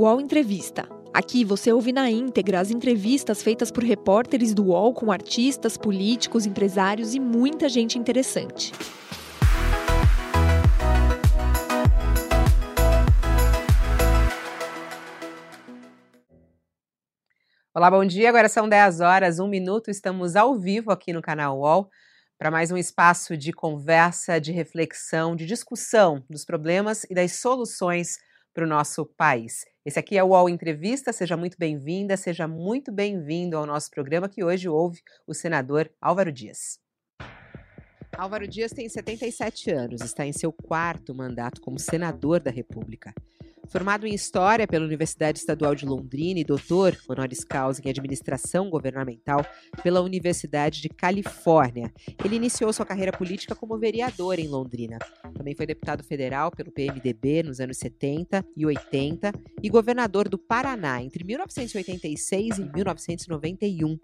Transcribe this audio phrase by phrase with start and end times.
[0.00, 0.88] UOL Entrevista.
[1.12, 6.46] Aqui você ouve na íntegra as entrevistas feitas por repórteres do UOL com artistas, políticos,
[6.46, 8.72] empresários e muita gente interessante.
[17.74, 18.30] Olá, bom dia.
[18.30, 19.90] Agora são 10 horas, 1 minuto.
[19.90, 21.90] Estamos ao vivo aqui no canal UOL
[22.38, 28.16] para mais um espaço de conversa, de reflexão, de discussão dos problemas e das soluções
[28.52, 29.64] para o nosso país.
[29.84, 34.28] Esse aqui é o UOL Entrevista, seja muito bem-vinda, seja muito bem-vindo ao nosso programa
[34.28, 36.78] que hoje ouve o senador Álvaro Dias.
[38.16, 43.14] Álvaro Dias tem 77 anos, está em seu quarto mandato como senador da República.
[43.70, 49.46] Formado em História pela Universidade Estadual de Londrina e doutor honoris causa em Administração Governamental
[49.80, 51.92] pela Universidade de Califórnia,
[52.24, 54.98] ele iniciou sua carreira política como vereador em Londrina.
[55.36, 61.00] Também foi deputado federal pelo PMDB nos anos 70 e 80 e governador do Paraná
[61.00, 63.96] entre 1986 e 1991,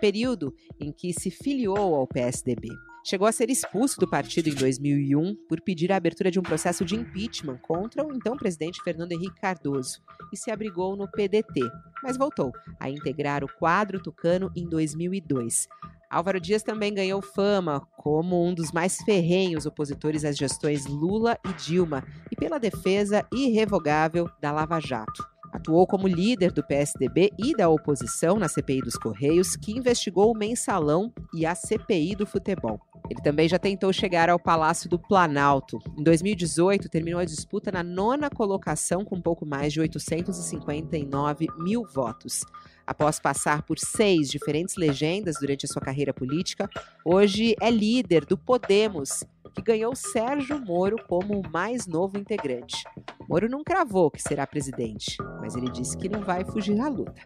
[0.00, 2.70] período em que se filiou ao PSDB.
[3.02, 6.84] Chegou a ser expulso do partido em 2001 por pedir a abertura de um processo
[6.84, 11.60] de impeachment contra o então presidente Fernando Henrique Cardoso e se abrigou no PDT,
[12.02, 15.66] mas voltou a integrar o quadro tucano em 2002.
[16.10, 21.52] Álvaro Dias também ganhou fama como um dos mais ferrenhos opositores às gestões Lula e
[21.54, 25.24] Dilma e pela defesa irrevogável da Lava Jato.
[25.52, 30.36] Atuou como líder do PSDB e da oposição na CPI dos Correios, que investigou o
[30.36, 32.80] mensalão e a CPI do futebol.
[33.10, 35.78] Ele também já tentou chegar ao Palácio do Planalto.
[35.98, 42.44] Em 2018, terminou a disputa na nona colocação, com pouco mais de 859 mil votos.
[42.86, 46.68] Após passar por seis diferentes legendas durante a sua carreira política,
[47.04, 52.84] hoje é líder do Podemos, que ganhou Sérgio Moro como o mais novo integrante.
[53.30, 57.22] Moro não cravou que será presidente, mas ele disse que não vai fugir da luta.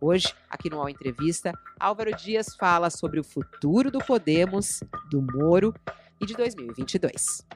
[0.00, 4.80] Hoje, aqui no All Entrevista, Álvaro Dias fala sobre o futuro do Podemos,
[5.12, 5.72] do Moro
[6.20, 7.46] e de 2022.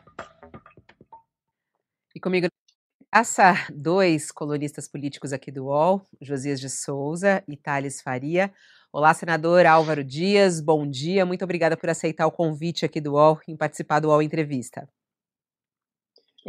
[2.15, 2.47] E comigo
[3.13, 8.53] essa dois colunistas políticos aqui do UOL, Josias de Souza e Thales Faria.
[8.93, 11.27] Olá, senador Álvaro Dias, bom dia.
[11.27, 14.89] Muito obrigada por aceitar o convite aqui do UOL em participar do UOL Entrevista.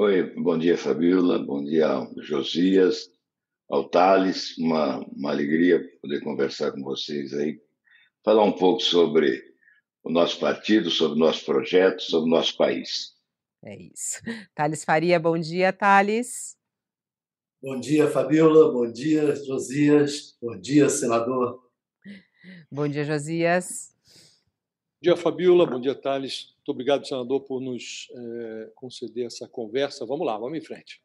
[0.01, 1.37] Oi, bom dia, Fabiola.
[1.39, 1.85] Bom dia,
[2.19, 3.11] Josias
[3.69, 7.61] ao Thales, uma, uma alegria poder conversar com vocês aí,
[8.23, 9.43] falar um pouco sobre
[10.01, 13.13] o nosso partido, sobre o nosso projeto, sobre o nosso país.
[13.61, 14.21] É isso.
[14.55, 16.55] Thales Faria, bom dia, Thales.
[17.61, 18.71] Bom dia, Fabiola.
[18.71, 20.37] Bom dia, Josias.
[20.41, 21.61] Bom dia, senador.
[22.71, 23.93] Bom dia, Josias.
[24.05, 25.65] Bom dia, Fabiola.
[25.65, 26.57] Bom dia, Thales.
[26.69, 30.05] Muito obrigado, senador, por nos é, conceder essa conversa.
[30.05, 31.01] Vamos lá, vamos em frente.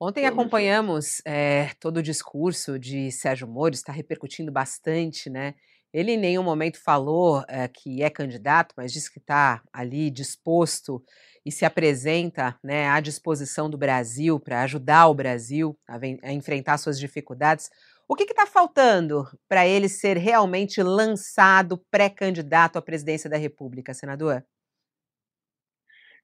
[0.00, 5.56] Ontem acompanhamos é, todo o discurso de Sérgio Moro, está repercutindo bastante, né?
[5.92, 11.04] Ele em nenhum momento falou é, que é candidato, mas disse que está ali disposto
[11.44, 16.78] e se apresenta né, à disposição do Brasil para ajudar o Brasil a, a, enfrentar
[16.78, 17.68] suas dificuldades.
[18.08, 24.42] O que está faltando para ele ser realmente lançado pré-candidato à presidência da República, senador?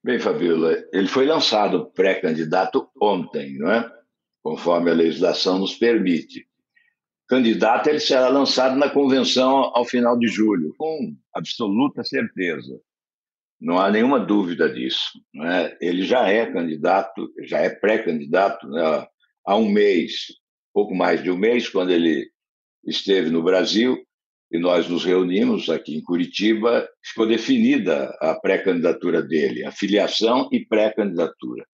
[0.03, 3.87] Bem, Fabiola, ele foi lançado pré-candidato ontem, não é?
[4.41, 6.47] Conforme a legislação nos permite.
[7.27, 12.81] Candidato, ele será lançado na convenção ao final de julho, com absoluta certeza.
[13.59, 15.21] Não há nenhuma dúvida disso.
[15.45, 15.77] É?
[15.79, 19.07] Ele já é candidato, já é pré-candidato né?
[19.45, 20.33] há um mês,
[20.73, 22.27] pouco mais de um mês, quando ele
[22.83, 24.03] esteve no Brasil,
[24.51, 30.65] e nós nos reunimos aqui em Curitiba, ficou definida a pré-candidatura dele, a filiação e
[30.65, 31.65] pré-candidatura.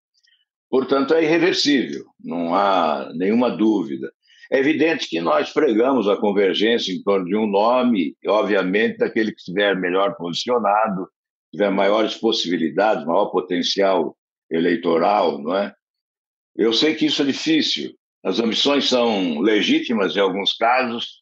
[0.70, 4.12] Portanto, é irreversível, não há nenhuma dúvida.
[4.52, 9.32] É evidente que nós pregamos a convergência em torno de um nome, e, obviamente, daquele
[9.32, 11.08] que estiver melhor posicionado,
[11.52, 14.16] tiver maiores possibilidades, maior potencial
[14.52, 15.74] eleitoral, não é?
[16.56, 17.94] Eu sei que isso é difícil.
[18.24, 21.22] As ambições são legítimas em alguns casos,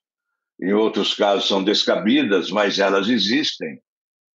[0.62, 3.80] em outros casos são descabidas, mas elas existem.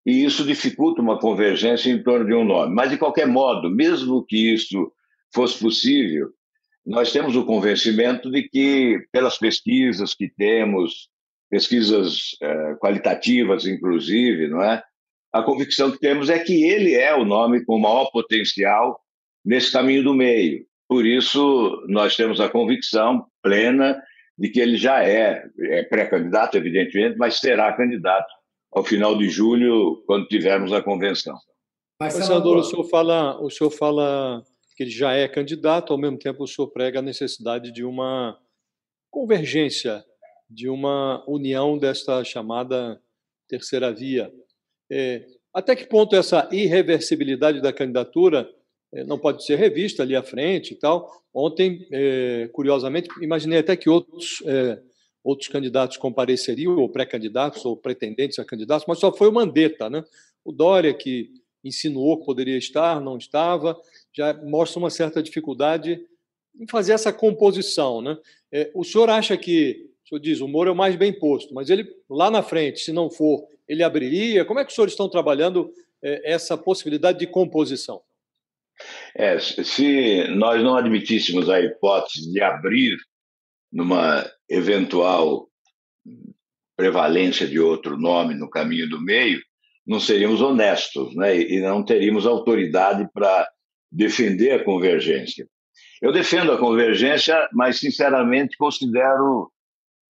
[0.04, 2.74] E isso dificulta uma convergência em torno de um nome.
[2.74, 4.92] Mas, de qualquer modo, mesmo que isso
[5.32, 6.28] fosse possível,
[6.84, 11.08] nós temos o convencimento de que, pelas pesquisas que temos,
[11.50, 14.82] pesquisas eh, qualitativas, inclusive, não é?
[15.32, 18.98] A convicção que temos é que ele é o nome com maior potencial
[19.44, 20.64] nesse caminho do meio.
[20.88, 24.00] Por isso, nós temos a convicção plena
[24.40, 28.32] de que ele já é, é pré-candidato, evidentemente, mas será candidato
[28.72, 31.36] ao final de julho, quando tivermos a convenção.
[32.00, 34.42] Mas, senador, o senhor fala, o senhor fala
[34.74, 38.38] que ele já é candidato, ao mesmo tempo o senhor prega a necessidade de uma
[39.10, 40.02] convergência,
[40.48, 42.98] de uma união desta chamada
[43.46, 44.32] terceira via.
[44.90, 48.48] É, até que ponto essa irreversibilidade da candidatura
[49.06, 51.10] não pode ser revista ali à frente e tal?
[51.32, 54.80] Ontem, é, curiosamente, imaginei até que outros é,
[55.22, 60.04] outros candidatos compareceriam, ou pré-candidatos, ou pretendentes a candidatos, mas só foi o Mandetta, né?
[60.44, 61.30] O Dória, que
[61.62, 63.78] insinuou que poderia estar, não estava,
[64.12, 66.00] já mostra uma certa dificuldade
[66.58, 68.16] em fazer essa composição, né?
[68.50, 71.54] É, o senhor acha que, o senhor diz, o Moro é o mais bem posto,
[71.54, 74.44] mas ele, lá na frente, se não for, ele abriria?
[74.44, 75.72] Como é que os senhores estão trabalhando
[76.02, 78.00] é, essa possibilidade de composição?
[79.16, 82.96] É, se nós não admitíssemos a hipótese de abrir
[83.72, 85.48] numa eventual
[86.76, 89.40] prevalência de outro nome no caminho do meio,
[89.86, 91.38] não seríamos honestos né?
[91.38, 93.48] e não teríamos autoridade para
[93.90, 95.46] defender a convergência.
[96.00, 99.50] Eu defendo a convergência, mas, sinceramente, considero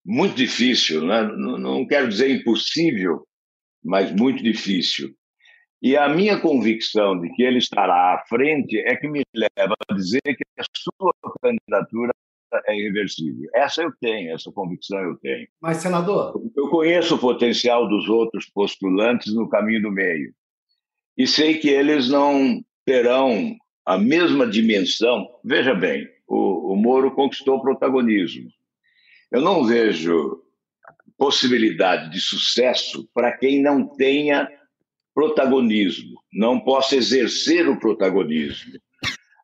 [0.05, 1.23] muito difícil, né?
[1.23, 3.27] não quero dizer impossível,
[3.83, 5.15] mas muito difícil.
[5.82, 9.94] E a minha convicção de que ele estará à frente é que me leva a
[9.94, 12.12] dizer que a sua candidatura
[12.67, 13.49] é irreversível.
[13.55, 15.49] Essa eu tenho, essa convicção eu tenho.
[15.61, 16.41] Mas, senador.
[16.55, 20.35] Eu conheço o potencial dos outros postulantes no caminho do meio.
[21.17, 23.56] E sei que eles não terão
[23.87, 25.26] a mesma dimensão.
[25.44, 28.49] Veja bem, o, o Moro conquistou protagonismo.
[29.31, 30.43] Eu não vejo
[31.17, 34.49] possibilidade de sucesso para quem não tenha
[35.15, 38.79] protagonismo, não possa exercer o protagonismo.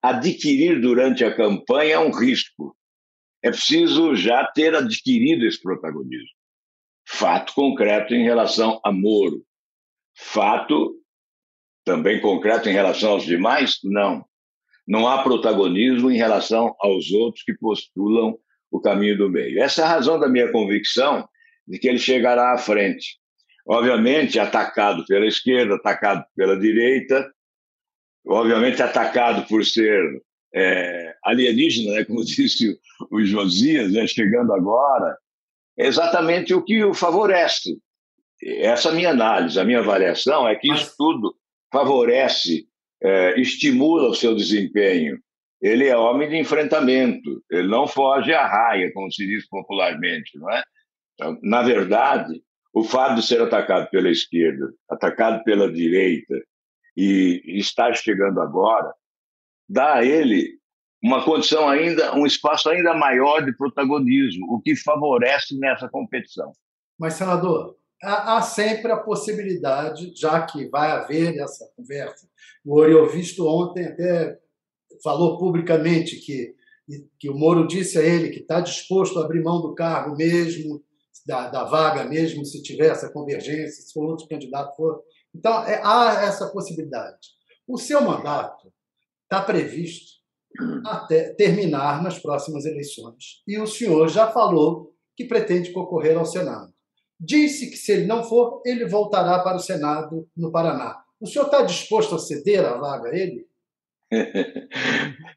[0.02, 2.76] Adquirir durante a campanha é um risco
[3.46, 6.34] é preciso já ter adquirido esse protagonismo.
[7.06, 9.44] Fato concreto em relação a Moro.
[10.16, 10.96] Fato
[11.84, 13.78] também concreto em relação aos demais?
[13.84, 14.24] Não.
[14.84, 18.36] Não há protagonismo em relação aos outros que postulam
[18.68, 19.62] o caminho do meio.
[19.62, 21.28] Essa é a razão da minha convicção
[21.68, 23.20] de que ele chegará à frente.
[23.68, 27.28] Obviamente, atacado pela esquerda, atacado pela direita,
[28.26, 30.22] obviamente, atacado por ser
[30.54, 32.78] é, alienígena, né, como disse
[33.10, 35.16] o Josias, né, chegando agora,
[35.78, 37.76] é exatamente o que o favorece.
[38.42, 41.34] Essa minha análise, a minha avaliação é que isso tudo
[41.72, 42.66] favorece,
[43.02, 45.18] é, estimula o seu desempenho.
[45.60, 50.50] Ele é homem de enfrentamento, ele não foge à raia, como se diz popularmente, não
[50.50, 50.62] é?
[51.14, 52.42] Então, na verdade,
[52.76, 56.34] o fato de ser atacado pela esquerda, atacado pela direita
[56.94, 58.92] e estar chegando agora,
[59.66, 60.58] dá a ele
[61.02, 66.52] uma condição ainda, um espaço ainda maior de protagonismo, o que favorece nessa competição.
[66.98, 72.28] Mas, senador, há, sempre a possibilidade, já que vai haver essa conversa,
[72.62, 74.36] o Oriovisto ontem até
[75.02, 76.54] falou publicamente que,
[77.18, 80.84] que o Moro disse a ele que está disposto a abrir mão do cargo mesmo,
[81.26, 85.02] da, da vaga mesmo, se tiver essa convergência, se for outro candidato for.
[85.34, 87.18] Então, é, há essa possibilidade.
[87.66, 88.72] O seu mandato
[89.24, 90.16] está previsto
[90.86, 93.42] até terminar nas próximas eleições.
[93.46, 96.72] E o senhor já falou que pretende concorrer ao Senado.
[97.18, 100.96] Disse que, se ele não for, ele voltará para o Senado no Paraná.
[101.20, 103.46] O senhor está disposto a ceder a vaga a ele?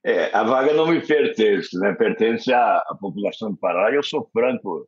[0.06, 1.94] É, a vaga não me pertence, né?
[1.94, 3.94] pertence à, à população do Paraná.
[3.94, 4.88] Eu sou franco,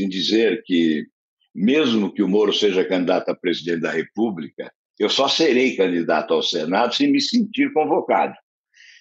[0.00, 1.06] Em dizer que,
[1.54, 6.42] mesmo que o Moro seja candidato a presidente da República, eu só serei candidato ao
[6.42, 8.34] Senado se me sentir convocado.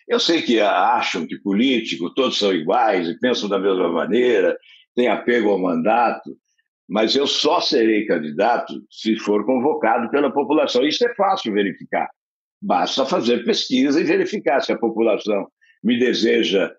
[0.07, 4.57] Eu sei que acham que político todos são iguais e pensam da mesma maneira,
[4.95, 6.35] têm apego ao mandato,
[6.87, 10.85] mas eu só serei candidato se for convocado pela população.
[10.85, 12.09] Isso é fácil verificar.
[12.61, 15.47] Basta fazer pesquisa e verificar se a população
[15.83, 16.71] me deseja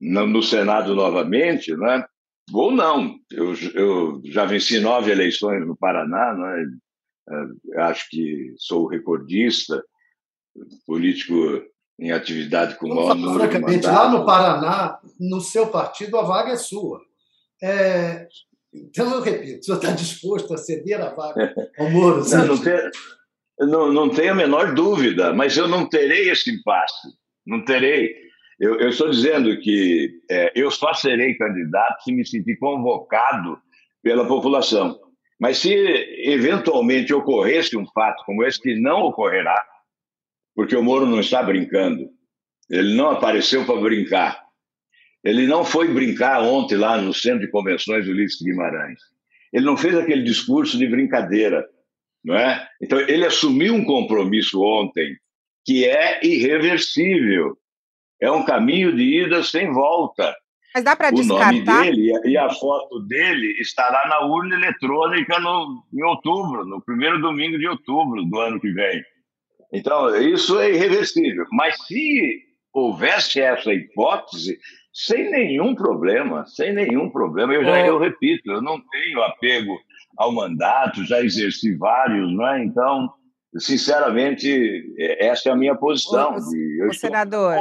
[0.00, 2.04] no Senado novamente, né?
[2.52, 3.16] Ou não.
[3.30, 6.66] Eu, eu já venci nove eleições no Paraná, né?
[7.76, 9.82] acho que sou recordista,
[10.86, 11.34] político
[11.98, 16.52] em atividade com o maior número Francamente, lá no Paraná, no seu partido, a vaga
[16.52, 17.00] é sua.
[17.62, 18.28] É...
[18.72, 22.22] Então, eu repito, o senhor está disposto a ceder a vaga ao Moro?
[22.28, 22.90] Não, não, tem,
[23.58, 27.08] não, não tenho a menor dúvida, mas eu não terei esse impasse.
[27.46, 28.14] Não terei.
[28.58, 33.60] Eu, eu estou dizendo que é, eu só serei candidato se me sentir convocado
[34.02, 34.98] pela população.
[35.40, 35.72] Mas se
[36.24, 39.60] eventualmente ocorresse um fato como esse, que não ocorrerá,
[40.54, 42.10] porque o Moro não está brincando,
[42.68, 44.42] ele não apareceu para brincar.
[45.22, 49.00] Ele não foi brincar ontem lá no Centro de Convenções do Ulisses Guimarães.
[49.52, 51.64] Ele não fez aquele discurso de brincadeira,
[52.24, 52.68] não é?
[52.82, 55.16] Então ele assumiu um compromisso ontem
[55.64, 57.56] que é irreversível.
[58.20, 60.34] É um caminho de ida sem volta.
[60.74, 61.52] Mas dá para descartar?
[61.52, 66.82] O nome dele e a foto dele estará na urna eletrônica no, em outubro, no
[66.82, 69.02] primeiro domingo de outubro do ano que vem.
[69.72, 71.46] Então, isso é irreversível.
[71.52, 74.58] Mas se houvesse essa hipótese,
[74.92, 79.78] sem nenhum problema, sem nenhum problema, eu já eu repito, eu não tenho apego
[80.16, 82.64] ao mandato, já exerci vários, não é?
[82.64, 83.08] Então,
[83.56, 86.34] sinceramente, essa é a minha posição.
[86.34, 87.58] O, o senador.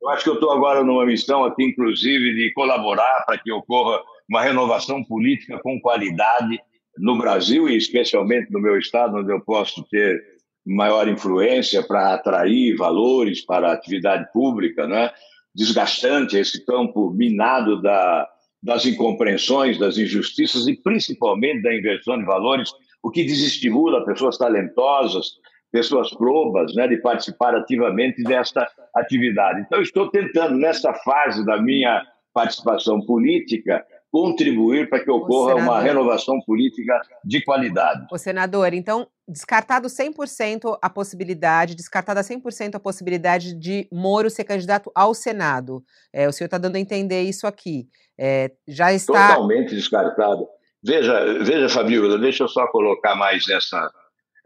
[0.00, 4.00] Eu acho que eu estou agora numa missão aqui, inclusive, de colaborar para que ocorra
[4.28, 6.60] uma renovação política com qualidade
[6.98, 10.22] no Brasil e especialmente no meu estado, onde eu posso ter
[10.66, 15.10] maior influência para atrair valores para a atividade pública, né?
[15.54, 18.28] desgastante esse campo minado da,
[18.62, 22.70] das incompreensões, das injustiças e principalmente da inversão de valores,
[23.02, 25.26] o que desestimula pessoas talentosas,
[25.70, 29.60] pessoas probas, né, de participar ativamente desta atividade.
[29.60, 32.02] Então, estou tentando, nessa fase da minha
[32.32, 38.06] participação política, contribuir para que ocorra uma renovação política de qualidade.
[38.10, 44.90] O senador, então, descartado 100% a possibilidade, descartada 100% a possibilidade de Moro ser candidato
[44.94, 45.82] ao Senado.
[46.12, 47.86] É, o senhor está dando a entender isso aqui.
[48.18, 49.28] É, já está...
[49.28, 50.48] Totalmente descartado.
[50.82, 53.90] Veja, veja, Fabíola, deixa eu só colocar mais essa,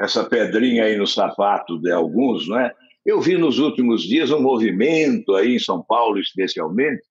[0.00, 2.72] essa pedrinha aí no sapato de alguns, não é?
[3.04, 7.02] Eu vi nos últimos dias um movimento aí em São Paulo, especialmente,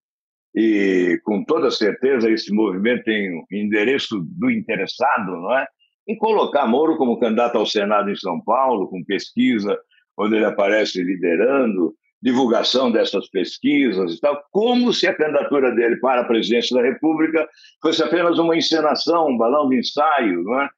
[0.55, 5.65] e com toda certeza esse movimento tem o endereço do interessado, não é?
[6.07, 9.77] Em colocar Moro como candidato ao Senado em São Paulo, com pesquisa
[10.17, 16.21] onde ele aparece liderando, divulgação dessas pesquisas e tal, como se a candidatura dele para
[16.21, 17.47] a presidência da República
[17.81, 20.69] fosse apenas uma encenação, um balão de ensaio, não é?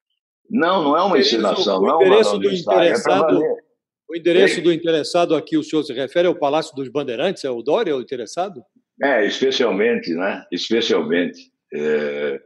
[0.50, 3.64] Não, não é uma encenação, não é um balão de ensaio, é
[4.08, 7.42] o endereço do interessado aqui, o senhor se refere ao Palácio dos Bandeirantes?
[7.42, 8.62] É o Dória o interessado?
[9.02, 10.44] É, especialmente, né?
[10.52, 11.50] Especialmente.
[11.72, 12.40] É,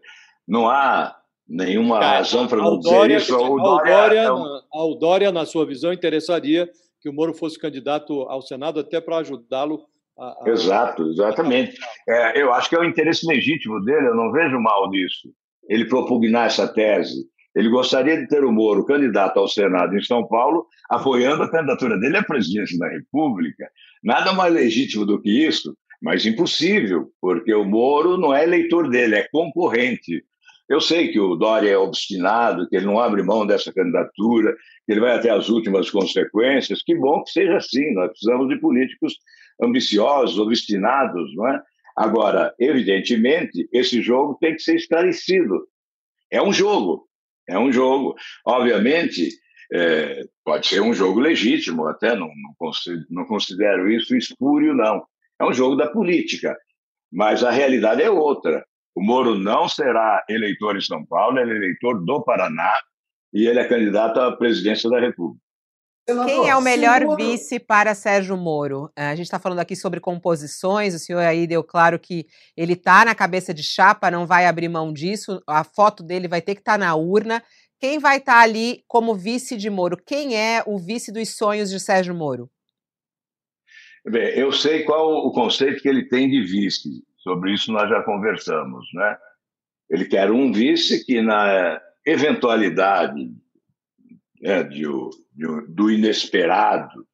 [0.47, 1.14] não há
[1.47, 3.35] nenhuma Cara, razão para não dizer isso.
[3.35, 4.26] Ao Dória, é
[4.73, 6.71] ao Dória, na sua visão, interessaria
[7.09, 9.81] que o Moro fosse candidato ao Senado até para ajudá-lo
[10.19, 10.50] a, a...
[10.50, 11.75] Exato, exatamente.
[12.07, 15.29] É, eu acho que é o interesse legítimo dele, eu não vejo mal nisso.
[15.69, 17.25] Ele propugnar essa tese.
[17.55, 21.99] Ele gostaria de ter o Moro candidato ao Senado em São Paulo, apoiando a candidatura
[21.99, 23.69] dele à presidência da República.
[24.03, 29.17] Nada mais legítimo do que isso, mas impossível, porque o Moro não é eleitor dele,
[29.17, 30.23] é concorrente.
[30.68, 34.92] Eu sei que o Dória é obstinado, que ele não abre mão dessa candidatura, que
[34.92, 36.82] ele vai até as últimas consequências.
[36.82, 39.14] Que bom que seja assim, nós precisamos de políticos
[39.62, 41.62] ambiciosos, obstinados, não é?
[41.96, 45.66] Agora, evidentemente, esse jogo tem que ser esclarecido.
[46.30, 47.08] É um jogo,
[47.48, 48.14] é um jogo.
[48.46, 49.30] Obviamente,
[49.72, 52.30] é, pode ser um jogo legítimo, até não,
[53.10, 55.04] não, considero, isso espúrio, não.
[55.40, 56.56] É um jogo da política.
[57.10, 58.64] Mas a realidade é outra.
[58.99, 62.73] O Moro não será eleitor em São Paulo, ele é eleitor do Paraná
[63.33, 65.40] e ele é candidato à presidência da República.
[66.26, 68.90] Quem é o melhor vice para Sérgio Moro?
[68.97, 72.26] É, a gente está falando aqui sobre composições, o senhor aí deu claro que
[72.57, 76.43] ele está na cabeça de chapa, não vai abrir mão disso, a foto dele vai
[76.43, 77.40] ter que estar tá na urna.
[77.78, 79.97] Quem vai estar tá ali como vice de Moro?
[79.97, 82.50] Quem é o vice dos sonhos de Sérgio Moro?
[84.05, 87.07] Bem, eu sei qual o conceito que ele tem de vice.
[87.18, 89.18] Sobre isso nós já conversamos, né?
[89.90, 93.30] Ele quer um vice que, na eventualidade
[94.40, 94.84] né, de,
[95.32, 97.06] de, do inesperado,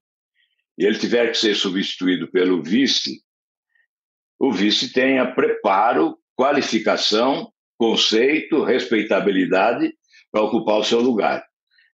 [0.76, 3.22] ele tiver que ser substituído pelo vice,
[4.38, 9.94] o vice tenha preparo, qualificação, conceito, respeitabilidade
[10.30, 11.44] para ocupar o seu lugar.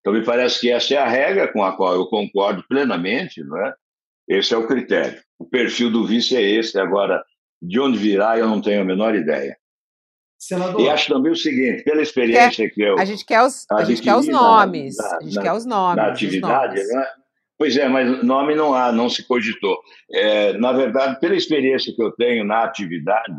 [0.00, 3.58] Então, me parece que essa é a regra com a qual eu concordo plenamente, não
[3.58, 3.74] é?
[4.26, 5.20] Esse é o critério.
[5.38, 6.78] O perfil do vice é esse.
[6.78, 7.22] Agora,
[7.60, 9.56] de onde virá, eu não tenho a menor ideia.
[10.38, 10.80] Senador.
[10.80, 12.98] E acho também o seguinte, pela experiência quer, que eu.
[12.98, 14.96] A gente quer os, a gente quer os nomes.
[14.96, 15.96] Na, a gente na, quer os nomes.
[15.96, 17.06] Na atividade, né?
[17.58, 19.78] Pois é, mas nome não há, não se cogitou.
[20.10, 23.34] É, na verdade, pela experiência que eu tenho na atividade,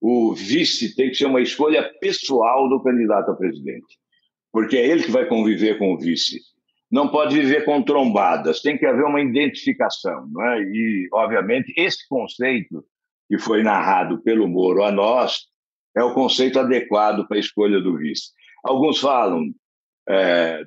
[0.00, 4.02] o vice tem que ser uma escolha pessoal do candidato a presidente
[4.52, 6.38] porque é ele que vai conviver com o vice.
[6.90, 10.28] Não pode viver com trombadas, tem que haver uma identificação.
[10.30, 10.62] Não é?
[10.62, 12.84] E, obviamente, esse conceito
[13.32, 15.46] que foi narrado pelo Moro a nós
[15.96, 18.24] é o conceito adequado para a escolha do vice.
[18.62, 19.46] Alguns falam
[20.06, 20.62] é,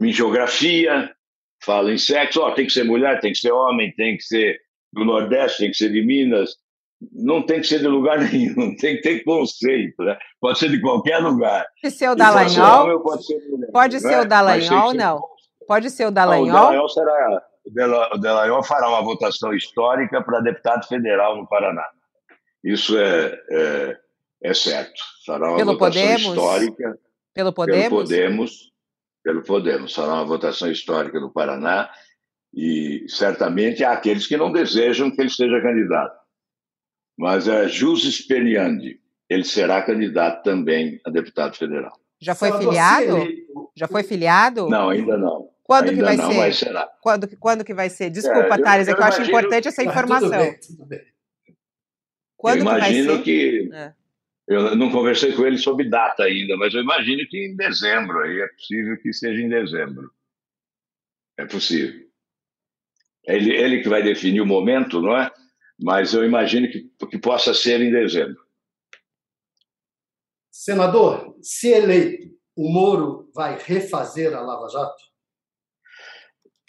[0.00, 1.14] em geografia,
[1.62, 4.58] falam em sexo, oh, tem que ser mulher, tem que ser homem, tem que ser
[4.94, 6.56] do Nordeste, tem que ser de Minas,
[7.12, 10.16] não tem que ser de lugar nenhum, tem que ter conceito, né?
[10.40, 11.66] Pode ser de qualquer lugar.
[11.82, 13.02] Pode ser o Dallagnol?
[13.02, 15.22] Pode ser, mulher, pode ser o Dallagnol, não?
[15.68, 16.48] Pode ser o Dallagnol?
[16.48, 21.86] o Dallagnol será, o Delagnol fará uma votação histórica para deputado federal no Paraná.
[22.62, 23.98] Isso é, é,
[24.42, 25.02] é certo.
[25.26, 26.28] Fará uma pelo votação Podemos?
[26.28, 26.98] histórica.
[27.34, 27.82] Pelo Podemos?
[27.82, 28.72] Pelo Podemos.
[29.22, 29.94] Pelo Podemos.
[29.94, 31.90] Fará uma votação histórica no Paraná
[32.54, 36.16] e certamente há aqueles que não desejam que ele seja candidato.
[37.18, 41.92] Mas é Jus Speniandi, ele será candidato também a deputado federal.
[42.20, 43.26] Já foi filiado?
[43.76, 44.68] Já foi filiado?
[44.68, 45.53] Não, ainda não.
[45.64, 46.38] Quando ainda que vai não, ser?
[46.38, 46.86] Mas será.
[47.00, 48.10] Quando, quando que vai ser?
[48.10, 50.28] Desculpa, É, eu- Thales, é eu que eu acho importante essa informação.
[50.28, 51.04] Tudo bem, tudo bem.
[52.36, 53.22] Quando eu que vai imagino ser?
[53.22, 53.70] que.
[53.72, 53.94] É.
[54.46, 58.42] Eu não conversei com ele sobre data ainda, mas eu imagino que em dezembro, aí
[58.42, 60.12] é possível que seja em dezembro.
[61.38, 62.06] É possível.
[63.26, 65.32] Ele, ele que vai definir o momento, não é?
[65.80, 68.36] Mas eu imagino que, que possa ser em dezembro.
[70.50, 75.13] Senador, se eleito, o Moro vai refazer a Lava Jato?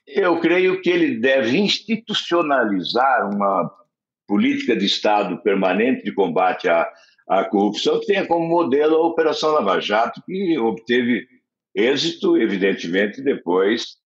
[0.08, 3.72] Eu creio que ele deve institucionalizar uma
[4.28, 6.88] política de Estado permanente de combate à,
[7.28, 11.28] à corrupção que tenha como modelo a Operação Lava Jato, que obteve
[11.74, 13.98] êxito, evidentemente, depois,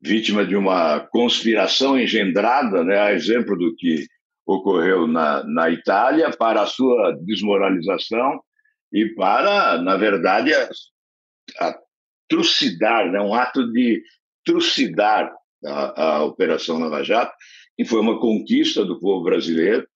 [0.00, 4.06] vítima de uma conspiração engendrada, né, a exemplo do que
[4.46, 8.40] ocorreu na, na Itália, para a sua desmoralização
[8.92, 10.68] e para, na verdade, a,
[11.60, 11.78] a
[12.28, 14.02] trucidar, né, um ato de
[14.48, 15.30] trucidar
[15.62, 17.34] a, a Operação Lava Jato,
[17.76, 19.86] que foi uma conquista do povo brasileiro,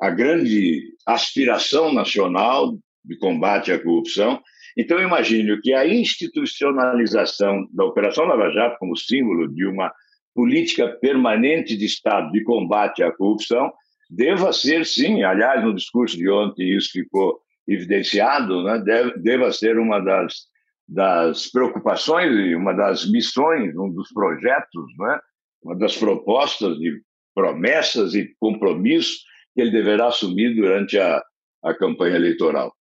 [0.00, 4.40] a grande aspiração nacional de combate à corrupção.
[4.76, 9.92] Então, imagino que a institucionalização da Operação Lava Jato como símbolo de uma
[10.32, 13.72] política permanente de Estado de combate à corrupção
[14.08, 18.80] deva ser, sim, aliás, no discurso de ontem isso ficou evidenciado, né,
[19.16, 20.46] deva ser uma das,
[20.88, 25.20] das preocupações e uma das missões, um dos projetos, né,
[25.62, 27.02] uma das propostas de
[27.34, 29.22] promessas e compromissos
[29.54, 31.22] que ele deverá assumir durante a,
[31.62, 32.74] a campanha eleitoral.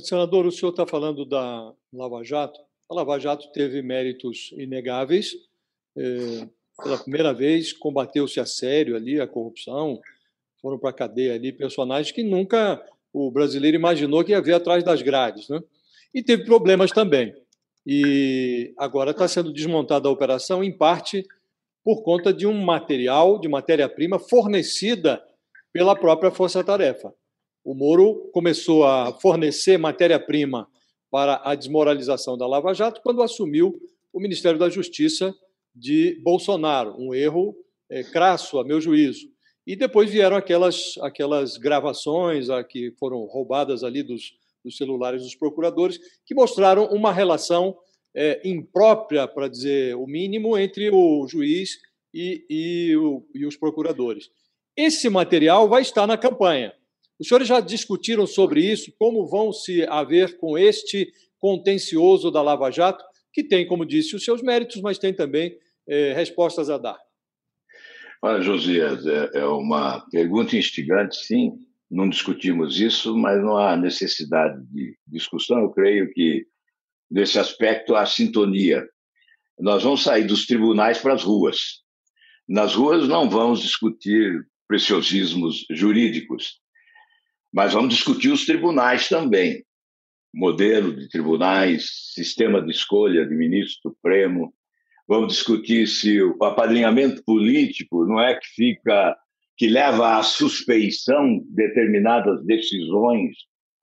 [0.00, 2.58] Senador, o senhor está falando da Lava Jato.
[2.90, 5.32] A Lava Jato teve méritos inegáveis.
[5.96, 6.48] É,
[6.82, 10.00] pela primeira vez, combateu-se a sério ali a corrupção.
[10.60, 14.82] Foram para a cadeia ali personagens que nunca o brasileiro imaginou que ia ver atrás
[14.82, 15.48] das grades.
[15.48, 15.62] Né?
[16.14, 17.34] E teve problemas também.
[17.86, 21.24] E agora está sendo desmontada a operação, em parte
[21.84, 25.22] por conta de um material, de matéria-prima fornecida
[25.72, 27.14] pela própria Força Tarefa.
[27.64, 30.68] O Moro começou a fornecer matéria-prima
[31.10, 33.80] para a desmoralização da Lava Jato quando assumiu
[34.12, 35.34] o Ministério da Justiça
[35.74, 37.54] de Bolsonaro, um erro
[37.90, 39.28] é, crasso, a meu juízo.
[39.66, 44.32] E depois vieram aquelas, aquelas gravações a, que foram roubadas ali dos,
[44.66, 47.76] dos celulares dos procuradores, que mostraram uma relação
[48.14, 51.78] é, imprópria, para dizer o mínimo, entre o juiz
[52.12, 54.28] e, e, o, e os procuradores.
[54.76, 56.74] Esse material vai estar na campanha.
[57.18, 62.70] Os senhores já discutiram sobre isso, como vão se haver com este contencioso da Lava
[62.70, 65.56] Jato, que tem, como disse, os seus méritos, mas tem também
[65.88, 66.98] eh, respostas a dar.
[68.22, 71.58] Olha, Josias, é, é uma pergunta instigante, sim.
[71.90, 75.60] Não discutimos isso, mas não há necessidade de discussão.
[75.60, 76.46] Eu creio que,
[77.10, 78.84] nesse aspecto, há sintonia.
[79.58, 81.82] Nós vamos sair dos tribunais para as ruas.
[82.48, 86.60] Nas ruas não vamos discutir preciosismos jurídicos,
[87.52, 89.64] mas vamos discutir os tribunais também.
[90.34, 94.52] Modelo de tribunais, sistema de escolha de ministro supremo.
[95.08, 99.16] Vamos discutir se o apadrinhamento político não é que fica
[99.56, 103.36] que leva à suspeição determinadas decisões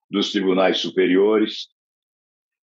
[0.10, 1.68] dos tribunais superiores.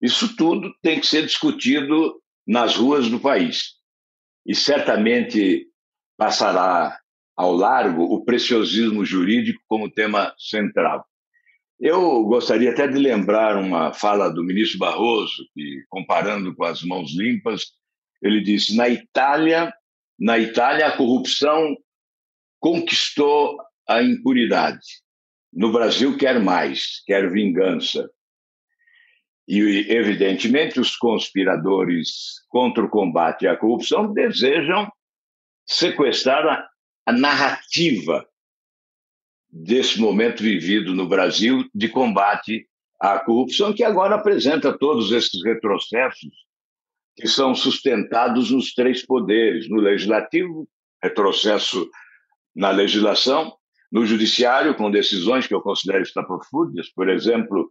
[0.00, 3.74] Isso tudo tem que ser discutido nas ruas do país.
[4.46, 5.66] E certamente
[6.16, 6.96] passará
[7.36, 11.04] ao largo o preciosismo jurídico como tema central.
[11.80, 17.16] Eu gostaria até de lembrar uma fala do ministro Barroso, que, comparando com as mãos
[17.16, 17.72] limpas,
[18.22, 19.72] ele disse: na Itália,
[20.18, 21.74] na Itália a corrupção
[22.60, 24.86] conquistou a impunidade.
[25.52, 28.08] No Brasil quer mais, quer vingança.
[29.48, 34.88] E evidentemente os conspiradores contra o combate à corrupção desejam
[35.66, 36.68] sequestrar a,
[37.06, 38.24] a narrativa
[39.48, 42.68] desse momento vivido no Brasil de combate
[43.00, 46.32] à corrupção, que agora apresenta todos esses retrocessos
[47.16, 50.68] que são sustentados nos três poderes: no legislativo,
[51.02, 51.90] retrocesso
[52.54, 53.52] na legislação,
[53.90, 57.70] no judiciário, com decisões que eu considero estapafúrdias, por exemplo,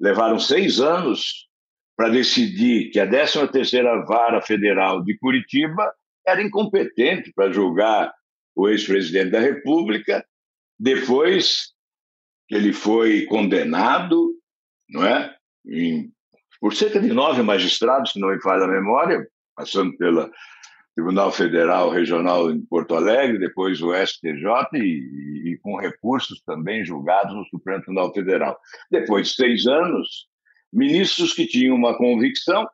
[0.00, 1.48] levaram seis anos
[1.96, 5.92] para decidir que a 13ª Vara Federal de Curitiba
[6.26, 8.12] era incompetente para julgar
[8.54, 10.24] o ex-presidente da República,
[10.78, 11.72] depois
[12.46, 14.32] que ele foi condenado,
[14.88, 15.34] não é?
[15.66, 16.10] Em,
[16.60, 19.26] por cerca de nove magistrados, se não me falha a memória,
[19.56, 20.30] passando pelo
[20.98, 27.36] Tribunal Federal Regional em Porto Alegre, depois o STJ e, e, com recursos também julgados
[27.36, 28.58] no Supremo Tribunal Federal.
[28.90, 30.26] Depois de seis anos,
[30.72, 32.68] ministros que tinham uma convicção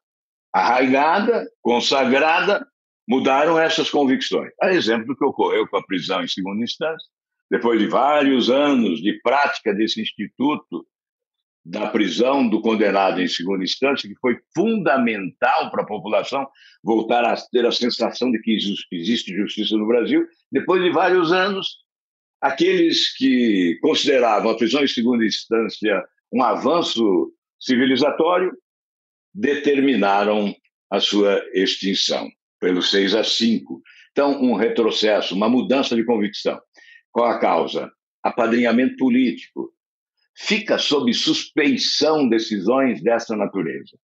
[0.55, 2.67] arraigada, consagrada,
[3.07, 4.51] mudaram essas convicções.
[4.63, 7.07] A exemplo do que ocorreu com a prisão em segunda instância,
[7.51, 10.87] depois de vários anos de prática desse instituto
[11.64, 16.46] da prisão do condenado em segunda instância, que foi fundamental para a população
[16.83, 18.59] voltar a ter a sensação de que
[18.92, 21.79] existe justiça no Brasil, depois de vários anos,
[22.40, 28.53] aqueles que consideravam a prisão em segunda instância um avanço civilizatório
[29.33, 30.55] determinaram
[30.90, 32.29] a sua extinção
[32.61, 33.81] pelo 6 a 5.
[34.12, 36.61] Então, um retrocesso, uma mudança de convicção.
[37.11, 37.90] Qual a causa?
[38.22, 39.72] Apadrinhamento político.
[40.37, 43.97] Fica sob suspeição decisões dessa natureza.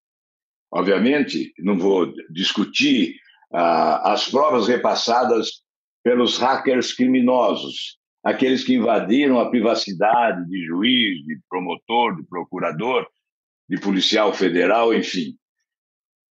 [0.72, 3.16] Obviamente, não vou discutir
[3.52, 5.62] ah, as provas repassadas
[6.04, 13.06] pelos hackers criminosos, aqueles que invadiram a privacidade de juiz, de promotor, de procurador,
[13.68, 15.36] de policial federal, enfim.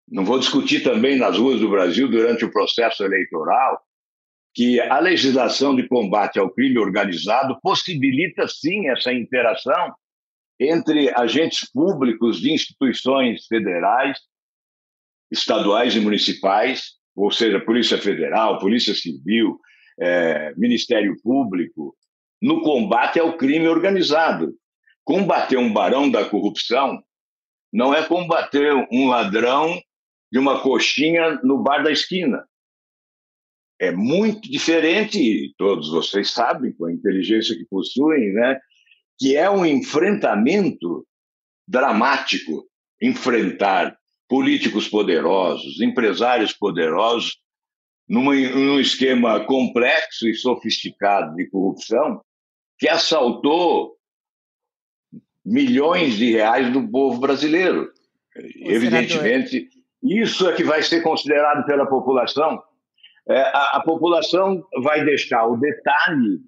[0.09, 3.81] Não vou discutir também nas ruas do Brasil durante o processo eleitoral
[4.55, 9.93] que a legislação de combate ao crime organizado possibilita sim essa interação
[10.61, 14.17] entre agentes públicos de instituições federais,
[15.29, 19.59] estaduais e municipais, ou seja, Polícia Federal, Polícia Civil,
[19.99, 21.97] é, Ministério Público,
[22.41, 24.55] no combate ao crime organizado.
[25.03, 27.03] Combater um barão da corrupção
[27.73, 29.81] não é combater um ladrão
[30.31, 32.45] de uma coxinha no bar da esquina
[33.79, 38.59] é muito diferente, todos vocês sabem, com a inteligência que possuem, né,
[39.19, 41.07] que é um enfrentamento
[41.67, 42.67] dramático
[43.01, 43.97] enfrentar
[44.29, 47.39] políticos poderosos, empresários poderosos,
[48.09, 52.21] numa, num esquema complexo e sofisticado de corrupção
[52.79, 53.97] que assaltou
[55.45, 57.91] milhões de reais do povo brasileiro.
[58.37, 59.71] O Evidentemente, senador.
[60.03, 62.63] isso é que vai ser considerado pela população
[63.29, 66.41] é, a, a, população vai deixar o detalhe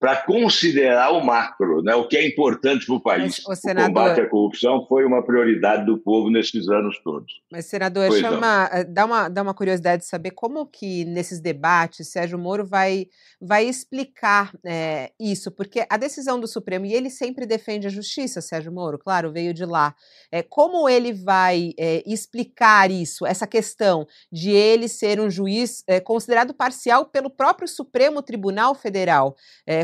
[0.00, 3.42] para considerar o macro, né, o que é importante para o país.
[3.46, 3.90] Mas, o, senador...
[3.90, 7.42] o combate à corrupção foi uma prioridade do povo nesses anos todos.
[7.52, 12.08] Mas, senador, chama, eh, dá, uma, dá uma curiosidade de saber como que nesses debates
[12.08, 13.08] Sérgio Moro vai,
[13.38, 18.40] vai explicar é, isso, porque a decisão do Supremo, e ele sempre defende a justiça,
[18.40, 19.94] Sérgio Moro, claro, veio de lá.
[20.32, 26.54] É, como ele vai é, explicar isso, essa questão de ele ser um juiz considerado
[26.54, 29.36] parcial pelo próprio Supremo Tribunal Federal?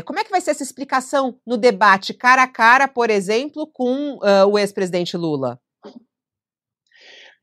[0.07, 4.13] Como é que vai ser essa explicação no debate cara a cara, por exemplo, com
[4.13, 5.59] uh, o ex-presidente Lula?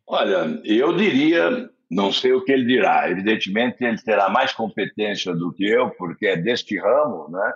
[0.07, 3.11] Olha, eu diria, não sei o que ele dirá.
[3.11, 7.53] Evidentemente, ele terá mais competência do que eu, porque é deste ramo, né,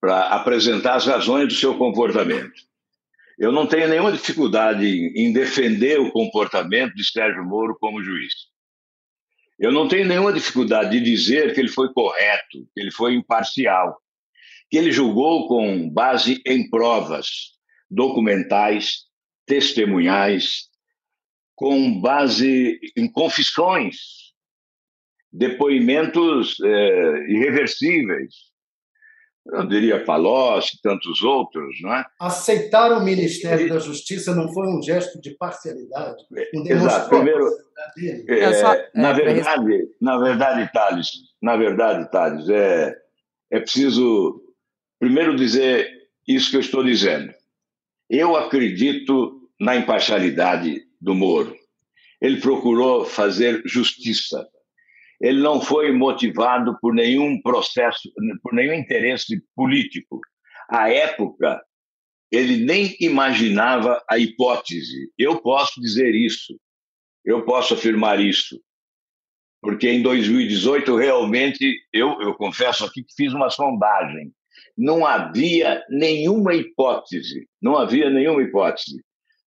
[0.00, 2.62] para apresentar as razões do seu comportamento.
[3.38, 8.32] Eu não tenho nenhuma dificuldade em defender o comportamento de Sérgio Moro como juiz.
[9.56, 14.01] Eu não tenho nenhuma dificuldade de dizer que ele foi correto, que ele foi imparcial
[14.72, 17.28] que ele julgou com base em provas
[17.90, 19.00] documentais,
[19.46, 20.70] testemunhais,
[21.54, 23.96] com base em confissões,
[25.30, 28.34] depoimentos é, irreversíveis.
[29.44, 32.06] Eu diria Palocci, tantos outros, não é?
[32.18, 33.68] Aceitar o Ministério e...
[33.68, 36.24] da Justiça não foi um gesto de parcialidade?
[36.54, 37.10] Um Exato.
[37.10, 37.46] Primeiro,
[38.26, 41.10] é, só, é, na verdade, na verdade, Thales,
[41.42, 42.96] na verdade, Thales, é,
[43.50, 44.41] é preciso
[45.02, 45.90] Primeiro, dizer
[46.28, 47.34] isso que eu estou dizendo.
[48.08, 51.56] Eu acredito na imparcialidade do Moro.
[52.20, 54.46] Ele procurou fazer justiça.
[55.20, 58.12] Ele não foi motivado por nenhum processo,
[58.44, 60.20] por nenhum interesse político.
[60.70, 61.60] À época,
[62.30, 65.10] ele nem imaginava a hipótese.
[65.18, 66.56] Eu posso dizer isso.
[67.24, 68.62] Eu posso afirmar isso.
[69.60, 74.32] Porque em 2018, realmente, eu, eu confesso aqui que fiz uma sondagem
[74.76, 79.02] não havia nenhuma hipótese, não havia nenhuma hipótese.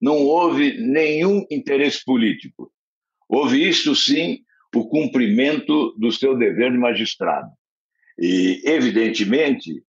[0.02, 2.72] Não houve nenhum interesse político.
[3.30, 4.40] Houve isso sim
[4.76, 7.52] o cumprimento do seu dever de magistrado.
[8.18, 9.84] E, evidentemente,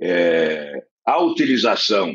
[0.00, 2.14] é, a utilização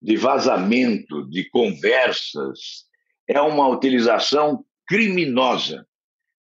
[0.00, 2.86] de vazamento, de conversas,
[3.26, 5.84] é uma utilização criminosa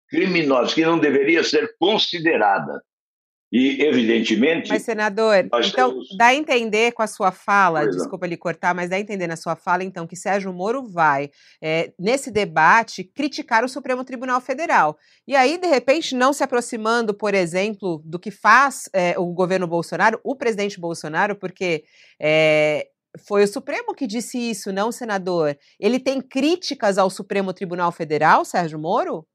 [0.10, 2.82] criminosa, que não deveria ser considerada.
[3.52, 4.70] E, evidentemente.
[4.70, 6.18] Mas, senador, então temos...
[6.18, 8.30] dá a entender com a sua fala, pois desculpa não.
[8.30, 11.30] lhe cortar, mas dá a entender na sua fala, então, que Sérgio Moro vai,
[11.62, 14.98] é, nesse debate, criticar o Supremo Tribunal Federal.
[15.26, 19.66] E aí, de repente, não se aproximando, por exemplo, do que faz é, o governo
[19.68, 21.84] Bolsonaro, o presidente Bolsonaro, porque.
[22.20, 22.88] É,
[23.26, 25.58] foi o Supremo que disse isso, não senador.
[25.80, 29.26] Ele tem críticas ao Supremo Tribunal Federal, Sérgio Moro?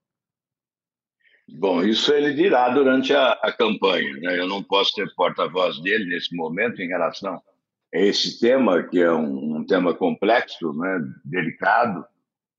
[1.49, 4.13] Bom, isso ele dirá durante a, a campanha.
[4.19, 4.39] Né?
[4.39, 9.13] Eu não posso ser porta-voz dele nesse momento em relação a esse tema, que é
[9.13, 11.01] um, um tema complexo, né?
[11.25, 12.05] delicado,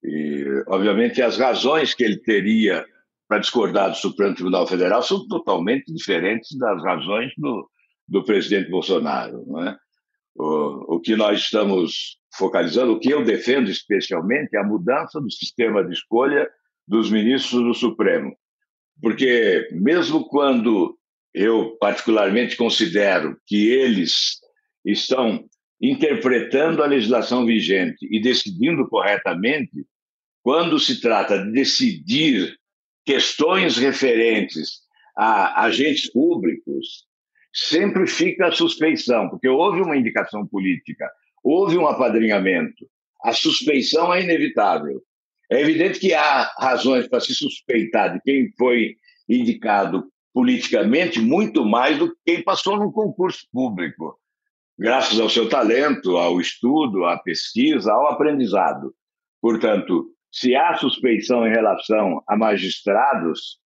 [0.03, 2.85] e, obviamente, as razões que ele teria
[3.27, 7.69] para discordar do Supremo Tribunal Federal são totalmente diferentes das razões do,
[8.07, 9.43] do presidente Bolsonaro.
[9.47, 9.77] Não é?
[10.35, 15.31] o, o que nós estamos focalizando, o que eu defendo especialmente, é a mudança do
[15.31, 16.49] sistema de escolha
[16.87, 18.35] dos ministros do Supremo.
[19.01, 20.97] Porque, mesmo quando
[21.33, 24.39] eu particularmente considero que eles
[24.85, 25.45] estão
[25.81, 29.85] interpretando a legislação vigente e decidindo corretamente,
[30.41, 32.57] quando se trata de decidir
[33.05, 34.83] questões referentes
[35.17, 37.05] a agentes públicos,
[37.53, 41.09] sempre fica a suspeição, porque houve uma indicação política,
[41.43, 42.87] houve um apadrinhamento.
[43.23, 45.01] A suspeição é inevitável.
[45.53, 48.95] É evidente que há razões para se suspeitar de quem foi
[49.29, 54.17] indicado politicamente muito mais do que quem passou num concurso público,
[54.79, 58.95] graças ao seu talento, ao estudo, à pesquisa, ao aprendizado.
[59.39, 63.59] Portanto, se há suspeição em relação a magistrados,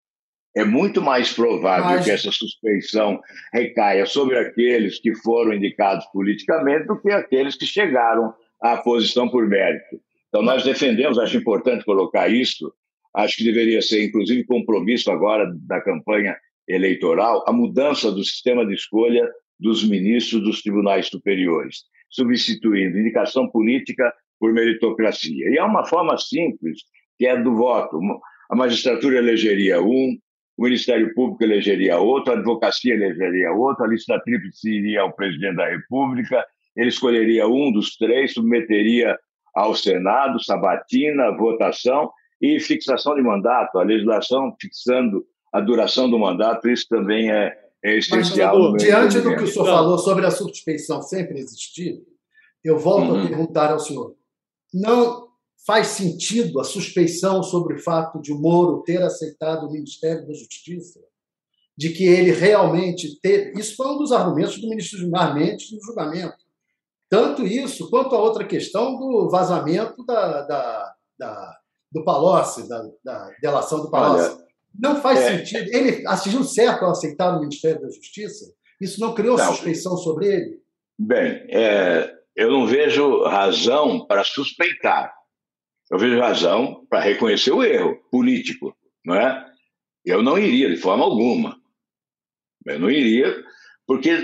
[0.56, 2.04] é muito mais provável Mas...
[2.06, 3.20] que essa suspeição
[3.52, 9.46] recaia sobre aqueles que foram indicados politicamente do que aqueles que chegaram à posição por
[9.46, 10.00] mérito.
[10.34, 12.74] Então, nós defendemos, acho importante colocar isso,
[13.14, 18.74] acho que deveria ser, inclusive, compromisso agora da campanha eleitoral, a mudança do sistema de
[18.74, 25.50] escolha dos ministros dos tribunais superiores, substituindo indicação política por meritocracia.
[25.50, 26.80] E é uma forma simples,
[27.16, 28.00] que é do voto.
[28.50, 30.18] A magistratura elegeria um,
[30.56, 35.54] o Ministério Público elegeria outro, a advocacia elegeria outro, a lista tríplice iria ao presidente
[35.54, 36.44] da República,
[36.76, 39.16] ele escolheria um dos três, submeteria
[39.54, 46.68] ao Senado, sabatina, votação e fixação de mandato, a legislação fixando a duração do mandato,
[46.68, 48.72] isso também é, é essencial.
[48.72, 52.02] Mas, diante do que o senhor falou sobre a suspeição sempre existir,
[52.64, 53.22] eu volto uhum.
[53.22, 54.16] a perguntar ao senhor:
[54.72, 55.28] não
[55.64, 60.34] faz sentido a suspeição sobre o fato de o Moro ter aceitado o Ministério da
[60.34, 61.00] Justiça?
[61.76, 63.58] De que ele realmente teve.
[63.58, 66.43] Isso foi um dos argumentos do ministro Gilmar Mendes no julgamento.
[67.14, 71.58] Tanto isso quanto a outra questão do vazamento da, da, da
[71.92, 74.34] do Palocci, da, da delação do Palocci.
[74.34, 74.44] Olha,
[74.76, 75.72] não faz é, sentido.
[75.72, 78.52] Ele agiu certo ao aceitar o Ministério da Justiça?
[78.80, 80.60] Isso não criou não, suspeição sobre ele?
[80.98, 85.14] Bem, é, eu não vejo razão para suspeitar.
[85.88, 89.46] Eu vejo razão para reconhecer o erro político, não é?
[90.04, 91.56] Eu não iria de forma alguma.
[92.66, 93.32] Eu não iria,
[93.86, 94.18] porque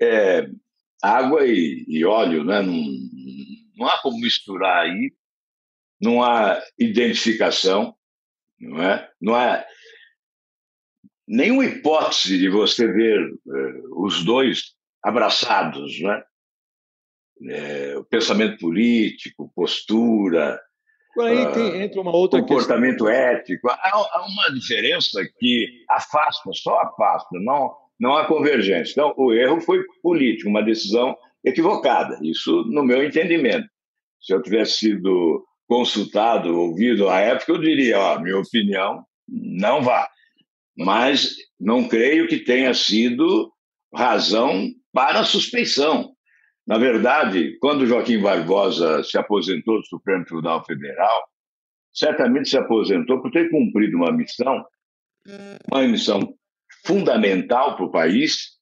[0.00, 0.48] é,
[1.04, 2.62] água e, e óleo, né?
[2.62, 2.82] Não,
[3.76, 5.10] não há como misturar aí
[6.04, 7.94] não há identificação,
[8.60, 9.10] não é?
[9.20, 9.64] Não há
[11.26, 16.24] nenhuma hipótese de você ver uh, os dois abraçados, não é?
[17.98, 20.58] o pensamento político, postura,
[21.20, 23.08] aí tem, uh, entra uma outra comportamento questão.
[23.08, 23.68] ético.
[23.68, 28.92] Há, há, uma diferença que afasta, só afasta, não, não há convergência.
[28.92, 33.68] Então, o erro foi político, uma decisão equivocada, isso no meu entendimento.
[34.20, 40.08] Se eu tivesse sido consultado, ouvido à época, eu diria, ó, minha opinião, não vá.
[40.76, 43.52] Mas não creio que tenha sido
[43.94, 46.12] razão para a suspeição.
[46.66, 51.28] Na verdade, quando Joaquim Barbosa se aposentou do Supremo Tribunal Federal,
[51.92, 54.64] certamente se aposentou por ter cumprido uma missão,
[55.70, 56.34] uma missão
[56.84, 58.58] fundamental para o país,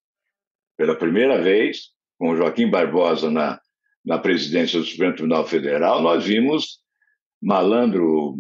[0.77, 3.61] pela primeira vez, com Joaquim Barbosa na,
[4.05, 6.81] na presidência do Supremo Tribunal Federal, nós vimos
[7.41, 8.37] malandro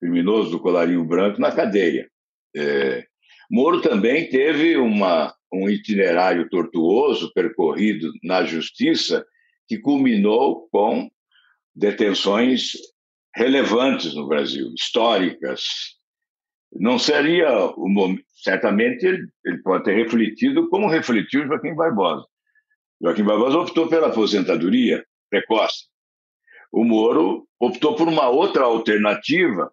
[0.00, 2.10] criminoso do colarinho branco na cadeia.
[2.56, 3.06] É,
[3.50, 9.26] Moro também teve uma, um itinerário tortuoso percorrido na justiça
[9.66, 11.10] que culminou com
[11.74, 12.72] detenções
[13.34, 15.64] relevantes no Brasil, históricas.
[16.72, 22.24] Não seria o momento, certamente ele, ele pode ter refletido como refletiu Joaquim Barbosa.
[23.02, 25.90] Joaquim Barbosa optou pela aposentadoria precoce
[26.72, 29.70] o Moro optou por uma outra alternativa,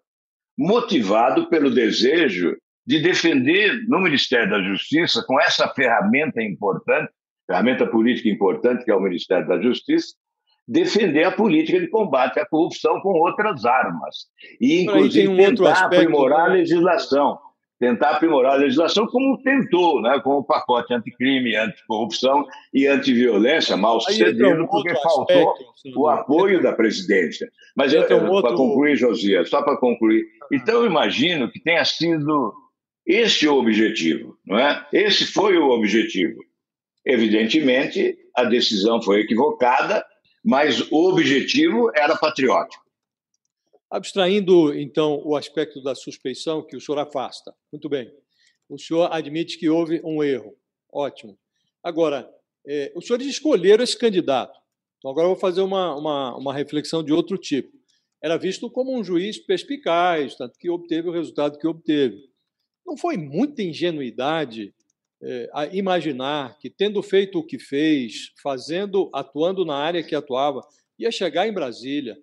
[0.56, 7.12] motivado pelo desejo de defender no Ministério da Justiça, com essa ferramenta importante,
[7.46, 10.14] ferramenta política importante que é o Ministério da Justiça,
[10.68, 14.26] defender a política de combate à corrupção com outras armas.
[14.60, 17.38] E, inclusive, um tentar aprimorar a legislação.
[17.80, 24.00] Tentar aprimorar a legislação como tentou, né, com o pacote anticrime, anticorrupção e antiviolência, mal
[24.00, 27.48] sucedido, um porque faltou aspecto, o apoio da presidência.
[27.76, 28.56] Mas, um para outro...
[28.56, 30.24] concluir, Josias, só para concluir.
[30.52, 32.52] Então, eu imagino que tenha sido
[33.06, 34.84] esse o objetivo, não é?
[34.92, 36.40] Esse foi o objetivo.
[37.06, 40.04] Evidentemente, a decisão foi equivocada,
[40.48, 42.82] mas o objetivo era patriótico.
[43.90, 47.54] Abstraindo, então, o aspecto da suspeição que o senhor afasta.
[47.70, 48.10] Muito bem.
[48.66, 50.56] O senhor admite que houve um erro.
[50.90, 51.38] Ótimo.
[51.82, 52.26] Agora,
[52.66, 54.58] é, os senhores escolheram esse candidato.
[54.96, 57.70] Então, agora eu vou fazer uma, uma, uma reflexão de outro tipo.
[58.22, 62.24] Era visto como um juiz perspicaz, tanto que obteve o resultado que obteve.
[62.86, 64.74] Não foi muita ingenuidade
[65.22, 70.60] é, a imaginar que, tendo feito o que fez, fazendo, atuando na área que atuava,
[70.98, 72.16] ia chegar em Brasília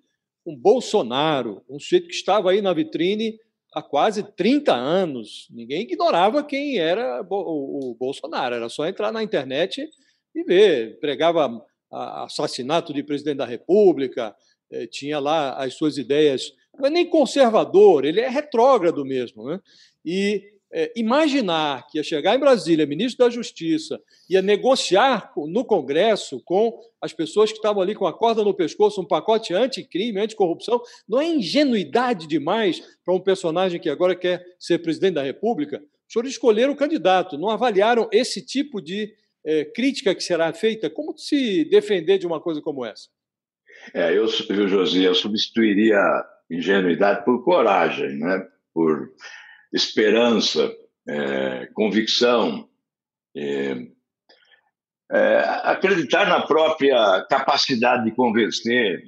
[0.46, 3.40] um Bolsonaro, um sujeito que estava aí na vitrine
[3.74, 5.48] há quase 30 anos.
[5.50, 9.90] Ninguém ignorava quem era o Bolsonaro, era só entrar na internet
[10.34, 11.00] e ver.
[11.00, 11.50] Pregava
[11.92, 14.36] assassinato de presidente da República,
[14.72, 19.46] é, tinha lá as suas ideias, não é nem conservador, ele é retrógrado mesmo.
[19.46, 19.60] Né?
[20.04, 23.98] E é, imaginar que ia chegar em Brasília, ministro da Justiça,
[24.30, 29.00] ia negociar no Congresso com as pessoas que estavam ali com a corda no pescoço,
[29.00, 34.80] um pacote anticrime, anticorrupção, não é ingenuidade demais para um personagem que agora quer ser
[34.80, 35.78] presidente da República?
[35.78, 39.14] Os senhores escolheram o candidato, não avaliaram esse tipo de
[39.46, 40.90] é, crítica que será feita?
[40.90, 43.08] Como se defender de uma coisa como essa?
[43.94, 46.02] É, eu, eu eu substituiria
[46.52, 48.46] ingenuidade por coragem, né?
[48.74, 49.10] por
[49.76, 50.74] esperança,
[51.08, 52.68] é, convicção,
[53.36, 53.88] é,
[55.12, 59.04] é, acreditar na própria capacidade de convencer,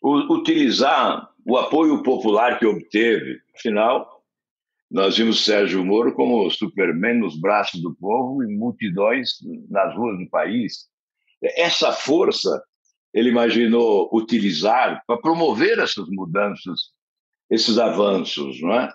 [0.00, 3.40] o, utilizar o apoio popular que obteve.
[3.56, 4.22] Afinal,
[4.90, 9.32] nós vimos Sérgio Moro como Superman nos braços do povo e multidões
[9.68, 10.88] nas ruas do país.
[11.42, 12.62] Essa força
[13.12, 16.92] ele imaginou utilizar para promover essas mudanças,
[17.50, 18.92] esses avanços, não é?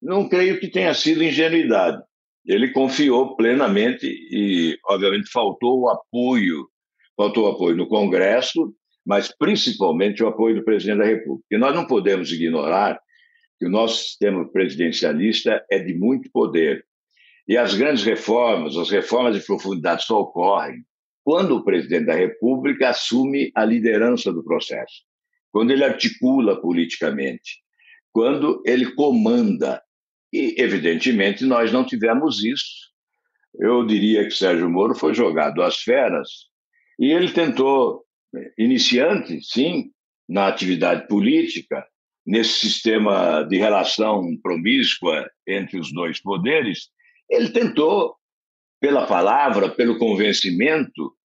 [0.00, 2.02] Não creio que tenha sido ingenuidade.
[2.46, 6.68] Ele confiou plenamente e, obviamente, faltou o apoio,
[7.16, 11.46] faltou o apoio no Congresso, mas principalmente o apoio do presidente da República.
[11.50, 12.98] E nós não podemos ignorar
[13.58, 16.84] que o nosso sistema presidencialista é de muito poder.
[17.46, 20.84] E as grandes reformas, as reformas de profundidade só ocorrem
[21.24, 25.02] quando o presidente da República assume a liderança do processo,
[25.52, 27.58] quando ele articula politicamente,
[28.12, 29.82] quando ele comanda
[30.32, 32.88] e, evidentemente, nós não tivemos isso.
[33.58, 36.28] Eu diria que Sérgio Moro foi jogado às feras
[36.98, 39.90] e ele tentou, eh, iniciante, sim,
[40.28, 41.86] na atividade política,
[42.26, 46.90] nesse sistema de relação promíscua entre os dois poderes,
[47.30, 48.16] ele tentou,
[48.80, 51.16] pela palavra, pelo convencimento,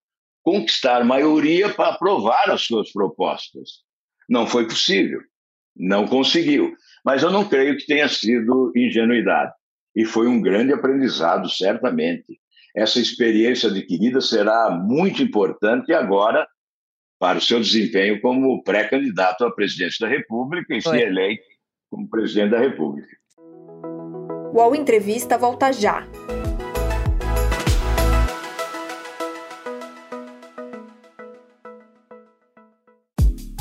[0.41, 3.83] conquistar maioria para aprovar as suas propostas.
[4.29, 5.19] Não foi possível,
[5.75, 6.73] não conseguiu.
[7.03, 9.51] Mas eu não creio que tenha sido ingenuidade.
[9.95, 12.39] E foi um grande aprendizado, certamente.
[12.75, 16.47] Essa experiência adquirida será muito importante agora
[17.19, 21.43] para o seu desempenho como pré-candidato à presidência da República e se eleito
[21.89, 23.15] como presidente da República.
[23.37, 26.07] O UOL Entrevista volta já.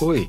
[0.01, 0.29] Oi,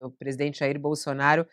[0.00, 1.46] O presidente Jair Bolsonaro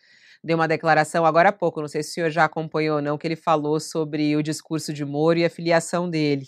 [0.44, 3.18] deu uma declaração agora há pouco, não sei se o senhor já acompanhou ou não,
[3.18, 6.46] que ele falou sobre o discurso de Moro e a filiação dele.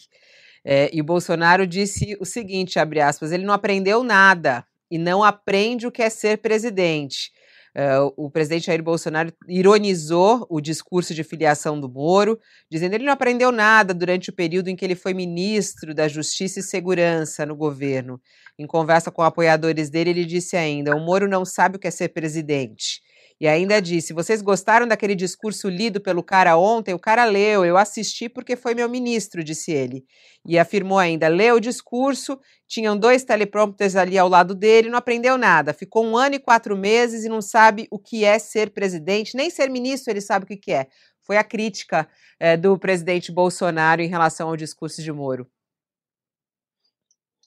[0.64, 5.24] É, e o Bolsonaro disse o seguinte, abre aspas, ele não aprendeu nada e não
[5.24, 7.32] aprende o que é ser presidente.
[7.76, 12.40] Uh, o presidente Jair Bolsonaro ironizou o discurso de filiação do Moro,
[12.72, 16.08] dizendo que ele não aprendeu nada durante o período em que ele foi ministro da
[16.08, 18.22] Justiça e Segurança no governo.
[18.58, 21.92] Em conversa com apoiadores dele, ele disse ainda: o Moro não sabe o que é
[21.92, 23.02] ser presidente.
[23.40, 26.94] E ainda disse: vocês gostaram daquele discurso lido pelo cara ontem?
[26.94, 30.06] O cara leu, eu assisti porque foi meu ministro, disse ele.
[30.48, 35.38] E afirmou ainda: leu o discurso, tinham dois teleprompters ali ao lado dele, não aprendeu
[35.38, 35.74] nada.
[35.74, 39.50] Ficou um ano e quatro meses e não sabe o que é ser presidente, nem
[39.50, 40.88] ser ministro ele sabe o que, que é.
[41.22, 42.08] Foi a crítica
[42.40, 45.50] é, do presidente Bolsonaro em relação ao discurso de Moro.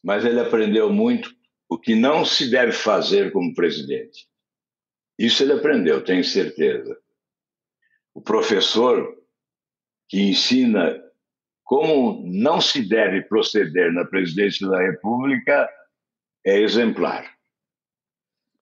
[0.03, 1.31] Mas ele aprendeu muito
[1.69, 4.28] o que não se deve fazer como presidente.
[5.19, 6.97] Isso ele aprendeu, tenho certeza.
[8.15, 9.17] O professor
[10.09, 11.03] que ensina
[11.65, 15.69] como não se deve proceder na presidência da República
[16.47, 17.31] é exemplar.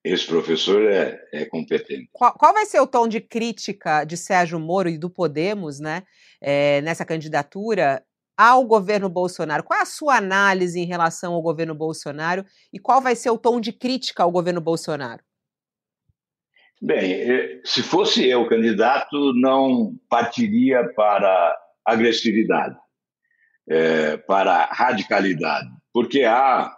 [0.02, 2.08] Esse professor é, é competente.
[2.12, 6.02] Qual, qual, vai ser o tom de crítica de Sérgio Moro e do Podemos, né,
[6.40, 8.04] é, nessa candidatura
[8.36, 9.62] ao governo Bolsonaro?
[9.62, 13.38] Qual é a sua análise em relação ao governo Bolsonaro e qual vai ser o
[13.38, 15.22] tom de crítica ao governo Bolsonaro?
[16.80, 22.76] Bem, eh, se fosse eu candidato, não partiria para agressividade,
[23.68, 26.76] é, para radicalidade, porque há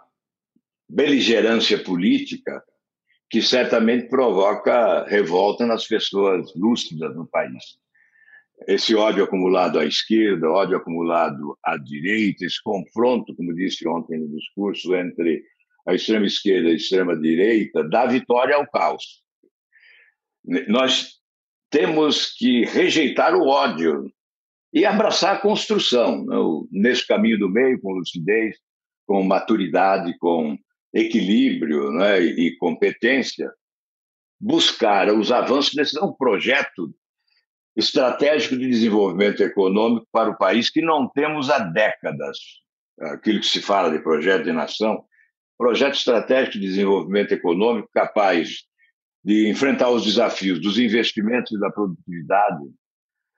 [0.87, 2.63] beligerância política
[3.29, 7.63] que certamente provoca revolta nas pessoas lúcidas no país.
[8.67, 14.29] Esse ódio acumulado à esquerda, ódio acumulado à direita, esse confronto, como disse ontem no
[14.35, 15.43] discurso, entre
[15.85, 19.23] a extrema esquerda e a extrema direita, dá vitória ao caos.
[20.67, 21.19] Nós
[21.69, 24.11] temos que rejeitar o ódio
[24.73, 26.35] e abraçar a construção, né?
[26.71, 28.55] nesse caminho do meio, com lucidez,
[29.05, 30.57] com maturidade, com
[30.93, 32.21] equilíbrio né?
[32.21, 33.51] e competência,
[34.39, 36.93] buscar os avanços desse um projeto
[37.75, 42.37] estratégico de desenvolvimento econômico para o país que não temos há décadas.
[42.99, 45.03] Aquilo que se fala de projeto de nação,
[45.57, 48.68] projeto estratégico de desenvolvimento econômico capaz
[49.29, 52.65] de enfrentar os desafios dos investimentos e da produtividade,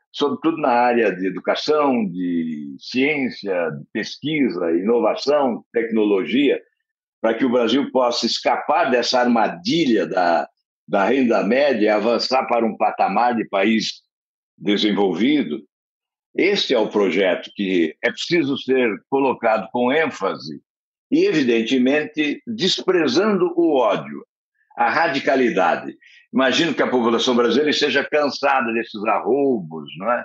[0.09, 6.61] sobretudo na área de educação, de ciência, de pesquisa, inovação, tecnologia,
[7.19, 10.47] para que o Brasil possa escapar dessa armadilha da,
[10.87, 14.01] da renda média e avançar para um patamar de país
[14.57, 15.61] desenvolvido.
[16.33, 20.61] Este é o projeto que é preciso ser colocado com ênfase
[21.11, 24.25] e, evidentemente, desprezando o ódio,
[24.77, 25.95] a radicalidade.
[26.33, 30.23] Imagino que a população brasileira esteja cansada desses arroubos, não é?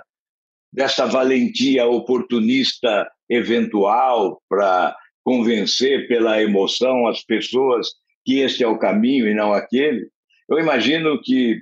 [0.71, 7.87] dessa valentia oportunista eventual para convencer pela emoção as pessoas
[8.25, 10.07] que este é o caminho e não aquele.
[10.49, 11.61] Eu imagino que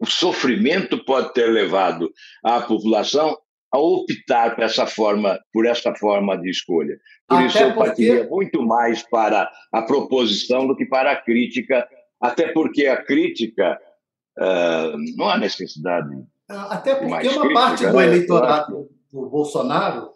[0.00, 2.10] o sofrimento pode ter levado
[2.44, 3.36] a população
[3.72, 6.98] a optar por essa forma, por essa forma de escolha.
[7.26, 7.86] Por Até isso eu porque...
[7.86, 11.88] partiria muito mais para a proposição do que para a crítica
[12.22, 13.80] até porque a crítica
[14.38, 16.08] uh, não há necessidade.
[16.48, 18.04] Até porque uma crítica, parte do né?
[18.04, 20.12] eleitorado do Bolsonaro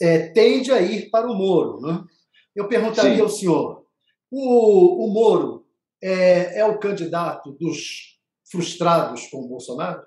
[0.00, 1.80] é, tende a ir para o Moro.
[1.80, 2.04] Né?
[2.54, 3.20] Eu perguntaria Sim.
[3.20, 3.84] ao senhor:
[4.30, 5.66] o, o Moro
[6.00, 8.18] é, é o candidato dos
[8.50, 10.02] frustrados com o Bolsonaro?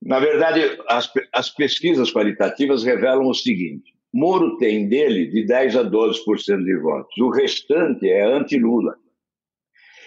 [0.00, 5.84] Na verdade, as, as pesquisas qualitativas revelam o seguinte: Moro tem dele de 10 a
[5.84, 7.16] 12% de votos.
[7.18, 8.96] O restante é anti-Lula.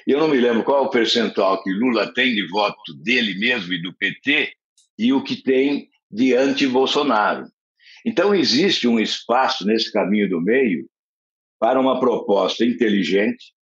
[0.06, 3.82] Eu não me lembro qual o percentual que Lula tem de voto dele mesmo e
[3.82, 4.54] do PT
[5.00, 7.48] e o que tem de anti-Bolsonaro.
[8.06, 10.88] Então, existe um espaço nesse caminho do meio
[11.60, 13.54] para uma proposta inteligente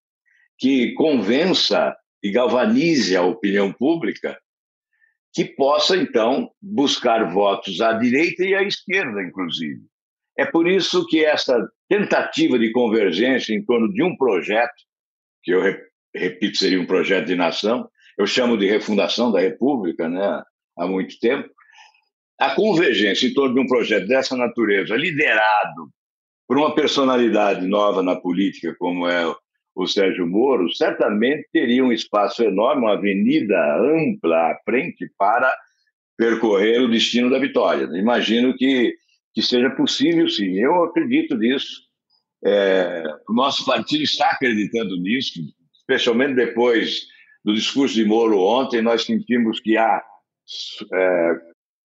[0.58, 4.38] que convença e galvanize a opinião pública,
[5.34, 9.82] que possa, então, buscar votos à direita e à esquerda, inclusive.
[10.38, 11.58] É por isso que essa
[11.90, 14.74] tentativa de convergência em torno de um projeto,
[15.44, 15.62] que eu
[16.14, 20.44] repito, seria um projeto de nação, eu chamo de refundação da República, né,
[20.78, 21.50] há muito tempo.
[22.40, 25.90] A convergência em torno de um projeto dessa natureza, liderado
[26.48, 29.34] por uma personalidade nova na política, como é
[29.76, 35.52] o Sérgio Moro, certamente teria um espaço enorme, uma avenida ampla à frente para
[36.18, 37.86] percorrer o destino da vitória.
[37.98, 38.96] Imagino que,
[39.34, 40.60] que seja possível, sim.
[40.60, 41.82] Eu acredito nisso.
[42.46, 45.40] É, o nosso partido está acreditando nisso
[45.84, 47.08] especialmente depois
[47.44, 50.02] do discurso de Moro ontem, nós sentimos que há
[50.94, 51.32] é,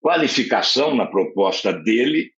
[0.00, 2.30] qualificação na proposta dele.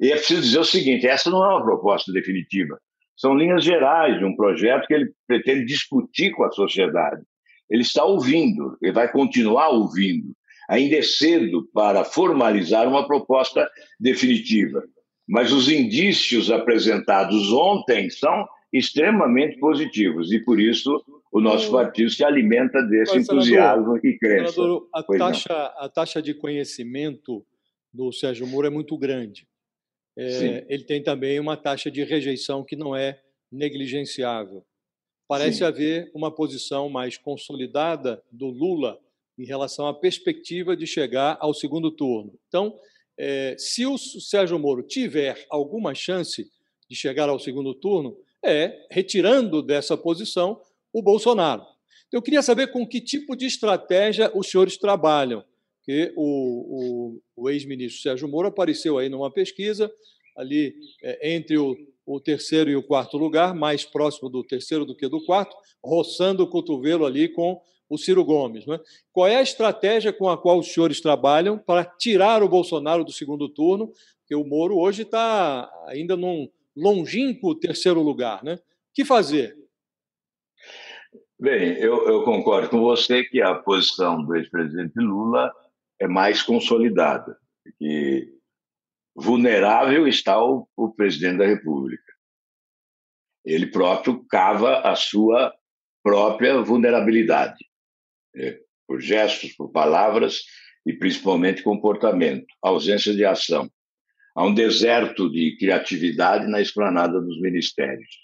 [0.00, 2.78] E é preciso dizer o seguinte: essa não é uma proposta definitiva.
[3.16, 7.22] São linhas gerais de um projeto que ele pretende discutir com a sociedade.
[7.70, 10.34] Ele está ouvindo, ele vai continuar ouvindo.
[10.68, 13.68] Ainda é cedo para formalizar uma proposta
[13.98, 14.82] definitiva.
[15.28, 22.24] Mas os indícios apresentados ontem são extremamente positivos e, por isso, o nosso partido se
[22.24, 24.52] alimenta desse entusiasmo e crença.
[24.52, 27.44] Senador, a, taxa, a taxa de conhecimento
[27.92, 29.46] do Sérgio Moro é muito grande.
[30.16, 33.20] É, ele tem também uma taxa de rejeição que não é
[33.50, 34.64] negligenciável.
[35.28, 35.64] Parece Sim.
[35.64, 38.98] haver uma posição mais consolidada do Lula
[39.38, 42.38] em relação à perspectiva de chegar ao segundo turno.
[42.48, 42.78] Então,
[43.18, 46.50] é, se o Sérgio Moro tiver alguma chance
[46.88, 50.60] de chegar ao segundo turno, é retirando dessa posição
[50.92, 51.64] o Bolsonaro.
[52.12, 55.42] Eu queria saber com que tipo de estratégia os senhores trabalham.
[55.84, 59.90] Que o, o, o ex-ministro Sérgio Moro apareceu aí numa pesquisa
[60.36, 61.76] ali é, entre o,
[62.06, 66.42] o, terceiro e o quarto lugar, mais próximo do terceiro do que do quarto, roçando
[66.42, 68.66] o cotovelo ali com o Ciro Gomes.
[68.66, 68.78] Né?
[69.12, 73.12] Qual é a estratégia com a qual os senhores trabalham para tirar o Bolsonaro do
[73.12, 73.92] segundo turno?
[74.20, 78.42] Porque o Moro hoje está ainda num longínquo terceiro lugar.
[78.42, 78.54] Né?
[78.54, 78.60] O
[78.94, 79.56] que fazer?
[81.40, 85.52] Bem, eu, eu concordo com você que a posição do ex-presidente Lula
[86.00, 87.36] é mais consolidada,
[87.78, 88.28] que
[89.14, 92.12] vulnerável está o, o presidente da República.
[93.44, 95.52] Ele próprio cava a sua
[96.02, 97.64] própria vulnerabilidade,
[98.34, 98.58] né?
[98.86, 100.42] por gestos, por palavras
[100.86, 103.70] e principalmente comportamento, ausência de ação.
[104.34, 108.22] Há um deserto de criatividade na esplanada dos ministérios.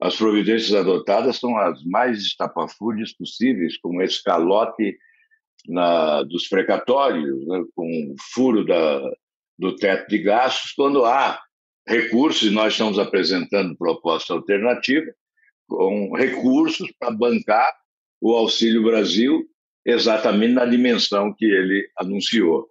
[0.00, 4.98] As providências adotadas são as mais estapafúrdias possíveis, como esse calote
[5.68, 9.00] na, dos precatórios, né, com o furo da,
[9.58, 11.40] do teto de gastos, quando há
[11.86, 15.12] recursos, e nós estamos apresentando proposta alternativa,
[15.68, 17.72] com recursos para bancar
[18.20, 19.46] o Auxílio Brasil
[19.84, 22.68] exatamente na dimensão que ele anunciou.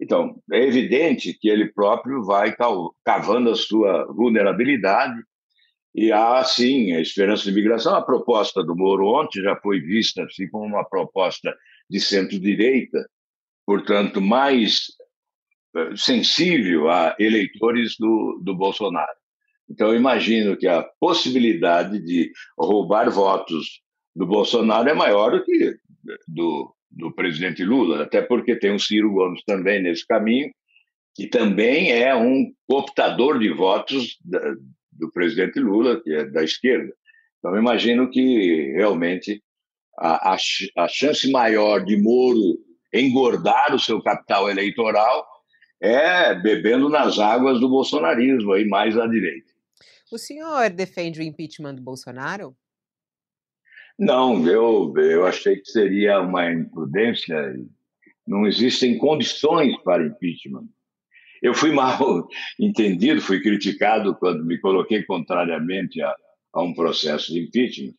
[0.00, 2.56] Então, é evidente que ele próprio vai
[3.04, 5.20] cavando a sua vulnerabilidade
[5.94, 7.94] e há, sim, a esperança de migração.
[7.94, 11.54] A proposta do Moro ontem já foi vista assim, como uma proposta
[11.88, 13.06] de centro-direita,
[13.66, 14.86] portanto, mais
[15.76, 19.18] eh, sensível a eleitores do, do Bolsonaro.
[19.68, 23.82] Então, imagino que a possibilidade de roubar votos
[24.16, 25.76] do Bolsonaro é maior do que
[26.26, 30.50] do, do presidente Lula, até porque tem o Ciro Gomes também nesse caminho,
[31.14, 34.18] que também é um optador de votos
[34.92, 36.92] do presidente Lula, que é da esquerda.
[37.38, 39.42] Então, imagino que realmente
[39.98, 40.36] a, a,
[40.78, 42.58] a chance maior de Moro
[42.92, 45.26] engordar o seu capital eleitoral
[45.80, 49.50] é bebendo nas águas do bolsonarismo, aí mais à direita.
[50.12, 52.54] O senhor defende o impeachment do Bolsonaro?
[54.00, 57.36] Não, eu, eu achei que seria uma imprudência.
[58.26, 60.64] Não existem condições para impeachment.
[61.42, 62.26] Eu fui mal
[62.58, 66.16] entendido, fui criticado quando me coloquei contrariamente a,
[66.54, 67.92] a um processo de impeachment.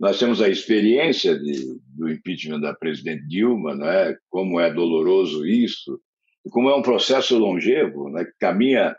[0.00, 4.16] Nós temos a experiência de, do impeachment da presidente Dilma, não é?
[4.30, 6.00] como é doloroso isso,
[6.46, 8.24] e como é um processo longevo, né?
[8.24, 8.96] que caminha.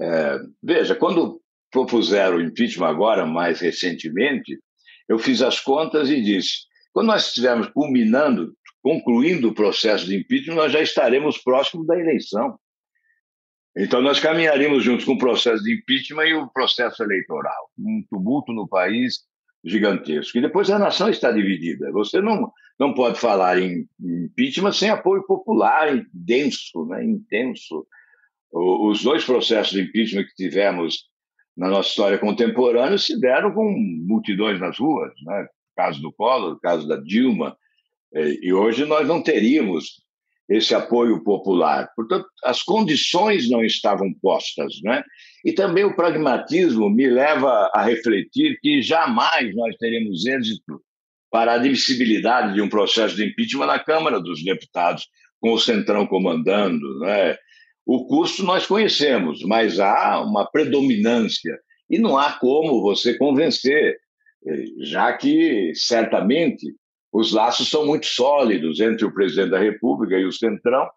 [0.00, 0.38] É...
[0.62, 4.58] veja, quando propuseram o impeachment agora, mais recentemente,
[5.10, 6.60] eu fiz as contas e disse:
[6.92, 12.56] quando nós estivermos culminando, concluindo o processo de impeachment, nós já estaremos próximos da eleição.
[13.76, 17.70] Então, nós caminharíamos juntos com o processo de impeachment e o processo eleitoral.
[17.76, 19.20] Um tumulto no país
[19.64, 20.38] gigantesco.
[20.38, 21.90] E depois a nação está dividida.
[21.90, 27.84] Você não, não pode falar em impeachment sem apoio popular denso, né, intenso.
[28.52, 31.10] Os dois processos de impeachment que tivemos
[31.60, 35.12] na nossa história contemporânea se deram com multidões nas ruas.
[35.26, 35.46] Né?
[35.76, 37.54] Caso do Collor, caso da Dilma.
[38.14, 40.02] E hoje nós não teríamos
[40.48, 41.90] esse apoio popular.
[41.94, 45.04] Portanto, as condições não estavam postas, né?
[45.44, 50.82] E também o pragmatismo me leva a refletir que jamais nós teremos êxito
[51.30, 55.06] para a admissibilidade de um processo de impeachment na Câmara dos Deputados,
[55.38, 57.36] com o Centrão comandando, né?
[57.92, 61.58] O custo nós conhecemos, mas há uma predominância
[61.90, 63.96] e não há como você convencer,
[64.46, 66.72] eh, já que certamente
[67.12, 70.88] os laços são muito sólidos entre o presidente da República e o Centrão,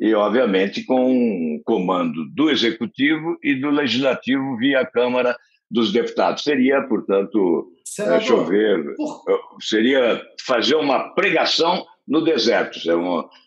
[0.00, 5.36] e, obviamente, com o comando do Executivo e do Legislativo via Câmara
[5.70, 6.42] dos Deputados.
[6.42, 9.22] Seria, portanto, Senador, deixa eu ver, por...
[9.60, 12.78] seria fazer uma pregação no deserto.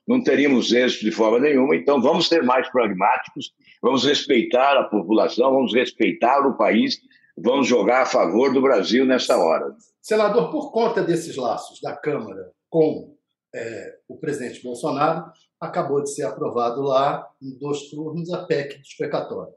[0.07, 5.51] Não teríamos êxito de forma nenhuma, então vamos ser mais pragmáticos, vamos respeitar a população,
[5.51, 6.99] vamos respeitar o país,
[7.37, 9.75] vamos jogar a favor do Brasil nessa hora.
[10.01, 13.15] Senador, por conta desses laços da Câmara com
[13.53, 18.95] é, o presidente Bolsonaro, acabou de ser aprovado lá, em dois turnos, a PEC dos
[18.95, 19.55] precatórios.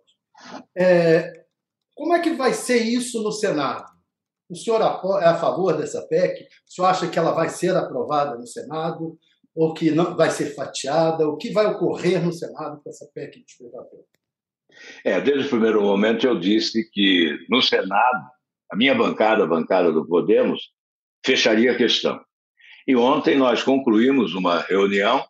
[0.76, 1.44] É,
[1.94, 3.90] como é que vai ser isso no Senado?
[4.48, 6.44] O senhor é a favor dessa PEC?
[6.66, 9.18] O senhor acha que ela vai ser aprovada no Senado
[9.54, 11.28] ou que não vai ser fatiada?
[11.28, 14.06] O que vai ocorrer no Senado com essa PEC dos?
[15.04, 18.26] É, desde o primeiro momento eu disse que no Senado,
[18.70, 20.70] a minha bancada, a bancada do Podemos,
[21.24, 22.18] fecharia a questão.
[22.86, 25.26] E ontem nós concluímos uma reunião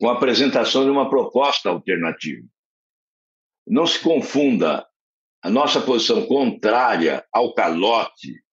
[0.00, 2.46] com a apresentação de uma proposta alternativa.
[3.66, 4.86] Não se confunda
[5.42, 8.43] a nossa posição contrária ao calote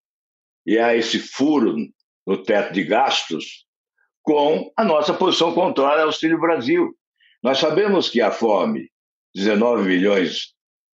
[0.71, 1.75] e a esse furo
[2.25, 3.65] no teto de gastos
[4.21, 6.95] com a nossa posição contrária ao Auxílio Brasil.
[7.43, 8.89] Nós sabemos que a fome,
[9.35, 10.53] 19 milhões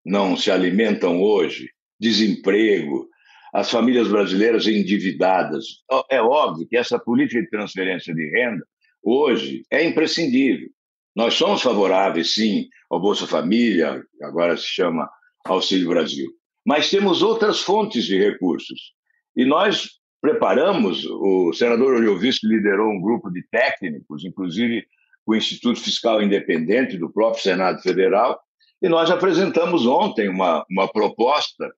[0.06, 3.08] não se alimentam hoje, desemprego,
[3.52, 5.64] as famílias brasileiras endividadas.
[6.08, 8.64] É óbvio que essa política de transferência de renda
[9.02, 10.68] hoje é imprescindível.
[11.16, 15.10] Nós somos favoráveis, sim, ao Bolsa Família, agora se chama
[15.44, 16.30] Auxílio Brasil,
[16.64, 18.94] mas temos outras fontes de recursos.
[19.36, 24.86] E nós preparamos, o senador Oliovisto liderou um grupo de técnicos, inclusive
[25.26, 28.40] o Instituto Fiscal Independente do próprio Senado Federal,
[28.80, 31.72] e nós apresentamos ontem uma, uma proposta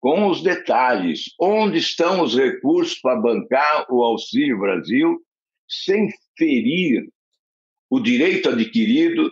[0.00, 5.20] com os detalhes, onde estão os recursos para bancar o Auxílio Brasil,
[5.68, 6.08] sem
[6.38, 7.06] ferir
[7.90, 9.30] o direito adquirido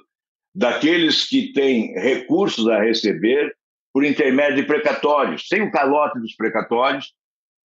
[0.55, 3.57] daqueles que têm recursos a receber
[3.93, 7.13] por intermédio de precatórios, sem o calote dos precatórios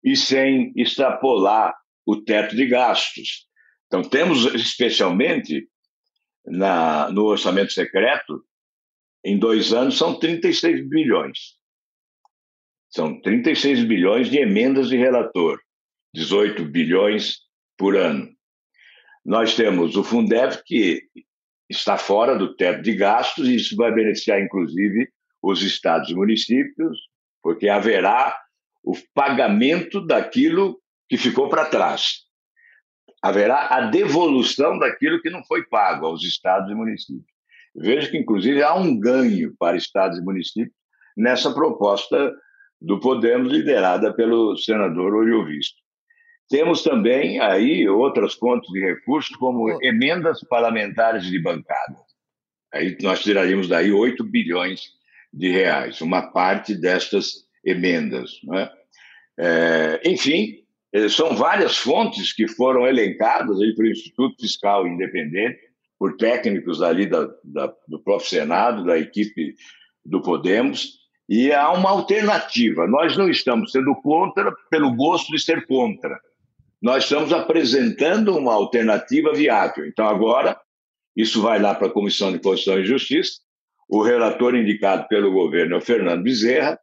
[0.02, 1.74] e sem extrapolar
[2.06, 3.46] o teto de gastos.
[3.86, 5.68] Então, temos especialmente
[6.46, 8.44] na, no orçamento secreto,
[9.24, 11.58] em dois anos, são 36 bilhões.
[12.88, 15.60] São 36 bilhões de emendas de relator,
[16.14, 17.38] 18 bilhões
[17.76, 18.28] por ano.
[19.24, 21.02] Nós temos o Fundeb, que
[21.68, 25.08] está fora do teto de gastos, e isso vai beneficiar, inclusive,
[25.42, 26.98] os estados e municípios,
[27.42, 28.36] porque haverá
[28.82, 32.20] o pagamento daquilo que ficou para trás.
[33.22, 37.26] Haverá a devolução daquilo que não foi pago aos estados e municípios.
[37.74, 40.74] Vejo que, inclusive, há um ganho para estados e municípios
[41.16, 42.34] nessa proposta
[42.80, 45.78] do Podemos, liderada pelo senador Oriovisto.
[46.48, 51.96] Temos também aí outras fontes de recursos, como emendas parlamentares de bancada.
[52.72, 54.80] Aí nós tiraríamos daí 8 bilhões
[55.32, 58.32] de reais, uma parte destas emendas.
[58.54, 58.70] É?
[59.38, 60.56] É, enfim,
[60.92, 65.58] eh, são várias fontes que foram elencadas aí pelo Instituto Fiscal Independente,
[65.98, 69.54] por técnicos ali da, da, do próprio Senado, da equipe
[70.04, 70.98] do Podemos,
[71.28, 72.86] e há uma alternativa.
[72.86, 76.18] Nós não estamos sendo contra pelo gosto de ser contra.
[76.82, 79.86] Nós estamos apresentando uma alternativa viável.
[79.86, 80.58] Então, agora,
[81.14, 83.40] isso vai lá para a Comissão de Constituição e Justiça,
[83.88, 86.78] o relator indicado pelo governo é o Fernando Bezerra,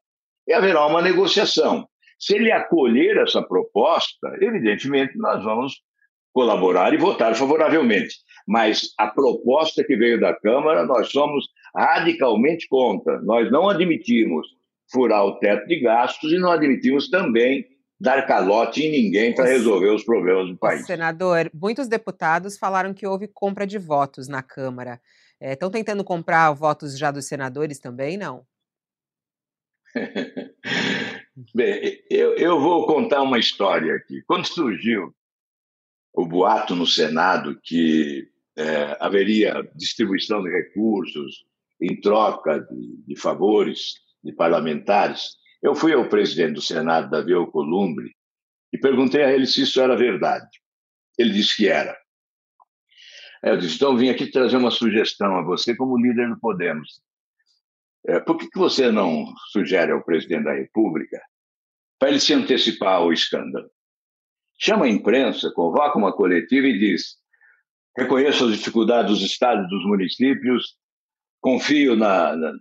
[0.47, 1.87] e haverá uma negociação.
[2.19, 5.73] Se ele acolher essa proposta, evidentemente nós vamos
[6.33, 8.15] colaborar e votar favoravelmente.
[8.47, 11.45] Mas a proposta que veio da Câmara, nós somos
[11.75, 13.19] radicalmente contra.
[13.21, 14.47] Nós não admitimos
[14.91, 17.65] furar o teto de gastos e não admitimos também
[17.99, 20.85] dar calote em ninguém para resolver os problemas do país.
[20.85, 25.01] Senador, muitos deputados falaram que houve compra de votos na Câmara.
[25.41, 28.43] Estão é, tentando comprar votos já dos senadores também, não?
[31.53, 34.21] Bem, eu, eu vou contar uma história aqui.
[34.27, 35.13] Quando surgiu
[36.13, 38.27] o boato no Senado que
[38.57, 41.45] é, haveria distribuição de recursos
[41.79, 48.15] em troca de, de, favores de parlamentares, eu fui ao presidente do Senado, Davi Alcolumbre,
[48.73, 50.49] e perguntei a ele se isso era verdade.
[51.17, 51.95] Ele disse que era.
[53.43, 57.01] Eu disse, então vim aqui trazer uma sugestão a você como líder do Podemos.
[58.07, 61.21] É, por que, que você não sugere ao presidente da República
[61.99, 63.69] para ele se antecipar ao escândalo?
[64.59, 67.17] Chama a imprensa, convoca uma coletiva e diz:
[67.97, 70.77] reconheço as dificuldades dos estados dos municípios,
[71.41, 72.53] confio na, na,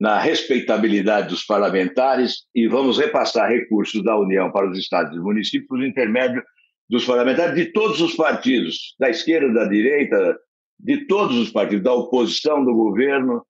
[0.00, 5.66] na respeitabilidade dos parlamentares e vamos repassar recursos da União para os estados e municípios
[5.66, 6.42] por intermédio
[6.88, 10.38] dos parlamentares de todos os partidos, da esquerda, da direita,
[10.78, 13.44] de todos os partidos, da oposição, do governo,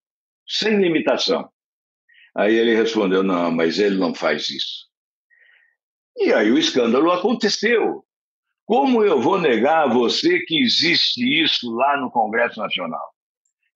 [0.53, 1.48] sem limitação.
[2.36, 4.86] Aí ele respondeu: não, mas ele não faz isso.
[6.16, 8.05] E aí o escândalo aconteceu.
[8.64, 13.12] Como eu vou negar a você que existe isso lá no Congresso Nacional?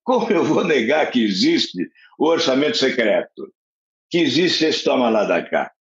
[0.03, 3.53] Como eu vou negar que existe o orçamento secreto?
[4.09, 5.71] Que existe esse toma lá da cá?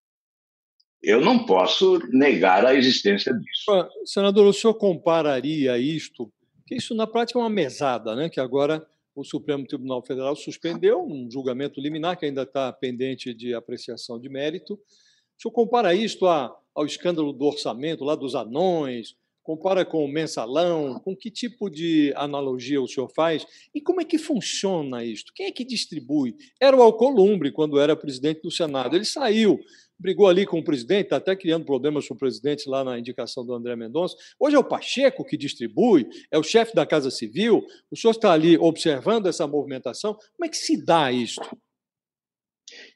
[1.01, 3.89] Eu não posso negar a existência disso.
[4.05, 6.33] Senador, o senhor compararia isto,
[6.67, 8.29] que isso na prática é uma mesada, né?
[8.29, 8.85] que agora
[9.17, 14.29] o Supremo Tribunal Federal suspendeu um julgamento liminar que ainda está pendente de apreciação de
[14.29, 20.09] mérito, O senhor compara isto ao escândalo do orçamento, lá dos anões, compara com o
[20.09, 25.33] mensalão, com que tipo de analogia o senhor faz e como é que funciona isto?
[25.35, 26.35] Quem é que distribui?
[26.61, 28.97] Era o Alcolumbre quando era presidente do Senado.
[28.97, 29.59] Ele saiu,
[29.99, 33.45] brigou ali com o presidente, está até criando problemas com o presidente lá na indicação
[33.45, 34.17] do André Mendonça.
[34.39, 37.65] Hoje é o Pacheco que distribui, é o chefe da Casa Civil.
[37.91, 40.15] O senhor está ali observando essa movimentação.
[40.15, 41.57] Como é que se dá isto?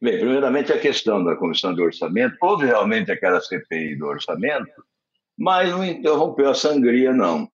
[0.02, 2.36] Bem, primeiramente a questão da comissão de orçamento.
[2.40, 4.84] Houve realmente aquela CPI do orçamento,
[5.38, 7.48] mas não interrompeu a sangria, não.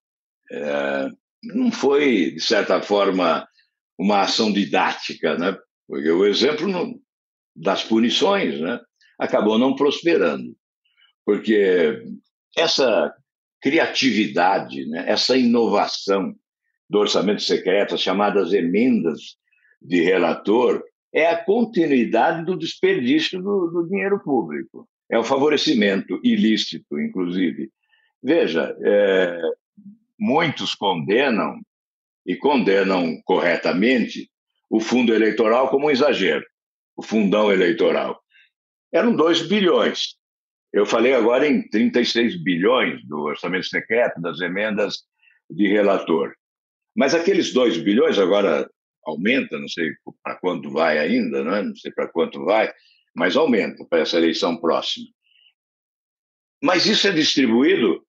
[0.51, 1.09] É,
[1.43, 3.47] não foi, de certa forma,
[3.97, 5.57] uma ação didática, né?
[5.87, 6.99] porque o exemplo não,
[7.55, 8.79] das punições né?
[9.17, 10.55] Acabou não prosperando.
[11.25, 12.03] Porque
[12.55, 13.13] essa
[13.61, 15.05] criatividade, né?
[15.07, 16.35] essa inovação
[16.89, 19.37] do orçamento secreto, as chamadas emendas
[19.81, 24.87] de relator, é a continuidade do desperdício do, do dinheiro público.
[25.09, 27.71] É o favorecimento ilícito, inclusive,
[28.21, 29.41] Veja, é,
[30.19, 31.61] muitos condenam,
[32.25, 34.29] e condenam corretamente,
[34.69, 36.45] o fundo eleitoral como um exagero,
[36.95, 38.19] o fundão eleitoral.
[38.91, 40.15] Eram 2 bilhões.
[40.71, 45.03] Eu falei agora em 36 bilhões do orçamento secreto, das emendas
[45.49, 46.35] de relator.
[46.95, 48.69] Mas aqueles 2 bilhões agora
[49.05, 51.63] aumenta, não sei para quanto vai ainda, não, é?
[51.63, 52.71] não sei para quanto vai,
[53.15, 55.07] mas aumenta para essa eleição próxima.
[56.61, 58.05] Mas isso é distribuído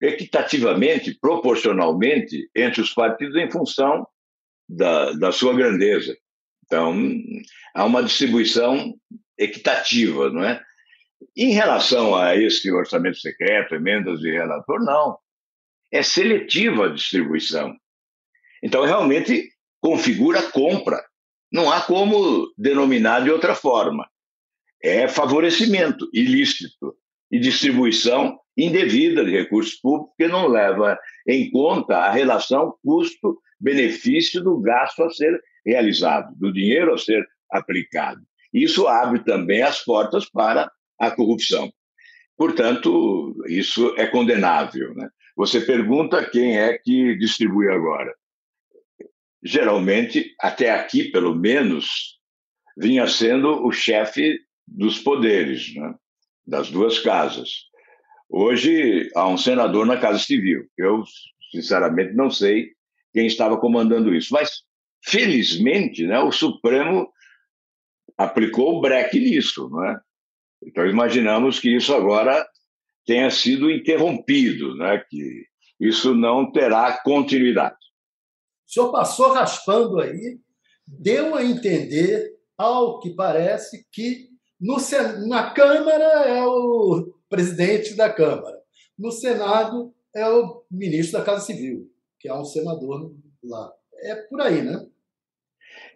[0.00, 4.06] equitativamente, proporcionalmente entre os partidos em função
[4.68, 6.16] da, da sua grandeza.
[6.64, 6.94] Então,
[7.74, 8.94] há uma distribuição
[9.38, 10.62] equitativa, não é?
[11.36, 15.18] Em relação a esse orçamento secreto, emendas de relator, não.
[15.92, 17.74] É seletiva a distribuição.
[18.62, 19.48] Então, realmente
[19.80, 21.02] configura compra.
[21.52, 24.06] Não há como denominar de outra forma.
[24.82, 26.94] É favorecimento ilícito
[27.30, 34.58] e distribuição indevida de recursos públicos, que não leva em conta a relação custo-benefício do
[34.60, 38.20] gasto a ser realizado, do dinheiro a ser aplicado.
[38.56, 41.70] Isso abre também as portas para a corrupção.
[42.38, 44.94] Portanto, isso é condenável.
[44.94, 45.10] Né?
[45.36, 48.14] Você pergunta quem é que distribui agora.
[49.44, 52.18] Geralmente, até aqui, pelo menos,
[52.78, 55.94] vinha sendo o chefe dos poderes, né?
[56.46, 57.50] das duas casas.
[58.26, 60.64] Hoje há um senador na Casa Civil.
[60.78, 61.04] Eu,
[61.52, 62.70] sinceramente, não sei
[63.12, 64.32] quem estava comandando isso.
[64.32, 64.62] Mas,
[65.04, 67.06] felizmente, né, o Supremo
[68.16, 69.68] aplicou o breque nisso.
[69.70, 70.00] Né?
[70.62, 72.46] Então, imaginamos que isso agora
[73.04, 75.02] tenha sido interrompido, né?
[75.08, 75.44] que
[75.78, 77.76] isso não terá continuidade.
[78.66, 80.38] O senhor passou raspando aí,
[80.86, 84.28] deu a entender, ao que parece, que
[84.60, 84.76] no,
[85.28, 88.56] na Câmara é o presidente da Câmara.
[88.98, 93.14] No Senado é o ministro da Casa Civil, que é um senador
[93.44, 93.72] lá.
[94.00, 94.86] É por aí, né?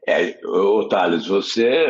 [0.06, 1.86] É, ô, Thales, você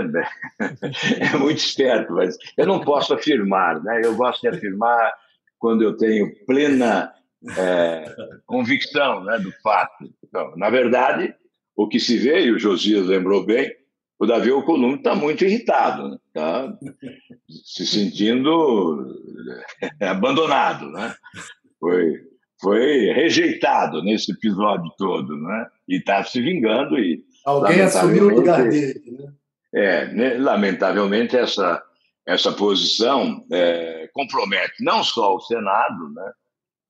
[0.59, 4.01] é muito esperto, mas eu não posso afirmar, né?
[4.05, 5.13] Eu gosto de afirmar
[5.59, 7.13] quando eu tenho plena
[7.57, 8.15] é,
[8.47, 10.11] convicção né, do fato.
[10.25, 11.35] Então, na verdade,
[11.77, 13.71] o que se vê, e o Josias lembrou bem,
[14.19, 16.93] o Davi Alcolumbre está muito irritado, está né?
[17.49, 19.17] se sentindo
[19.99, 21.15] abandonado, né?
[21.79, 22.21] Foi,
[22.61, 25.67] foi rejeitado nesse episódio todo, né?
[25.89, 29.33] E está se vingando e alguém assumiu o lugar dele, né?
[29.73, 31.83] É, né, lamentavelmente essa
[32.27, 36.33] essa posição é, compromete não só o Senado, né?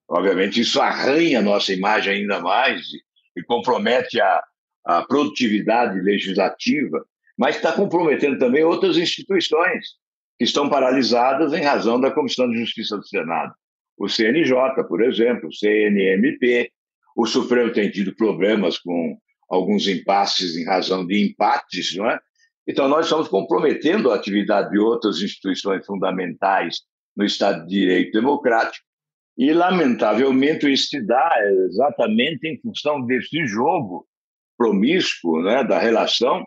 [0.09, 4.43] Obviamente isso arranha a nossa imagem ainda mais e, e compromete a,
[4.85, 7.05] a produtividade legislativa
[7.41, 9.95] mas está comprometendo também outras instituições
[10.39, 13.55] que estão paralisadas em razão da Comissão de Justiça do Senado.
[13.97, 14.55] O CNJ,
[14.87, 16.71] por exemplo, o CNMP,
[17.17, 19.17] o Supremo tem tido problemas com
[19.51, 22.19] alguns impasses em razão de empates, não é?
[22.67, 26.83] Então, nós estamos comprometendo a atividade de outras instituições fundamentais
[27.17, 28.85] no Estado de Direito Democrático,
[29.37, 31.33] e, lamentavelmente, isso se dá
[31.67, 34.07] exatamente em função desse jogo
[34.57, 36.47] promíscuo né, da relação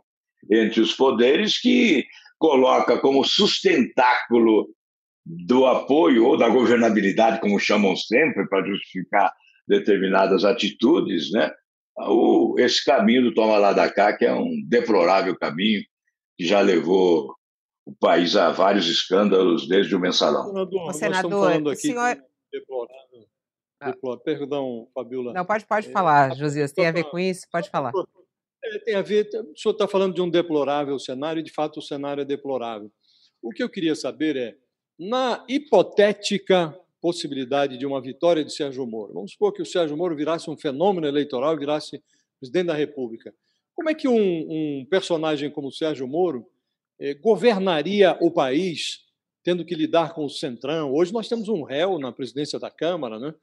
[0.50, 2.06] entre os poderes que
[2.38, 4.70] coloca como sustentáculo
[5.26, 9.34] do apoio ou da governabilidade, como chamam sempre, para justificar
[9.68, 11.52] determinadas atitudes, né?
[11.98, 15.84] O, esse caminho do toma lá da cá, que é um deplorável caminho
[16.38, 17.36] que já levou
[17.86, 20.48] o país a vários escândalos desde o mensalão.
[20.48, 22.18] Senador, o senador, o senhor...
[22.52, 23.28] Deplorável.
[23.80, 23.94] Ah.
[24.24, 25.34] Perdão, Fabiola.
[25.34, 26.72] Não, pode, pode é, falar, Josias.
[26.72, 27.46] Tem a ver com isso?
[27.52, 27.92] Pode falar.
[28.64, 29.28] É, tem a ver.
[29.54, 32.90] O senhor está falando de um deplorável cenário, e de fato o cenário é deplorável.
[33.42, 34.56] O que eu queria saber é
[34.98, 40.16] Na hipotética possibilidade de uma vitória de Sérgio Moro, vamos supor que o Sérgio Moro
[40.16, 42.02] virasse um fenômeno eleitoral virasse
[42.40, 43.36] presidente da República.
[43.76, 46.48] Como é que um, um personagem como o Sérgio Moro
[46.98, 49.02] eh, governaria o país,
[49.44, 50.94] tendo que lidar com o Centrão?
[50.94, 53.34] Hoje nós temos um réu na presidência da Câmara, né?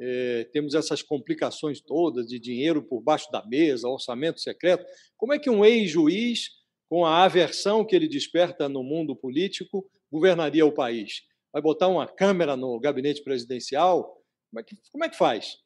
[0.00, 4.86] Eh, temos essas complicações todas de dinheiro por baixo da mesa, orçamento secreto.
[5.18, 6.48] Como é que um ex-juiz,
[6.88, 11.30] com a aversão que ele desperta no mundo político, governaria o país?
[11.52, 14.22] Vai botar uma câmera no gabinete presidencial?
[14.50, 15.58] Como é que, como é que faz?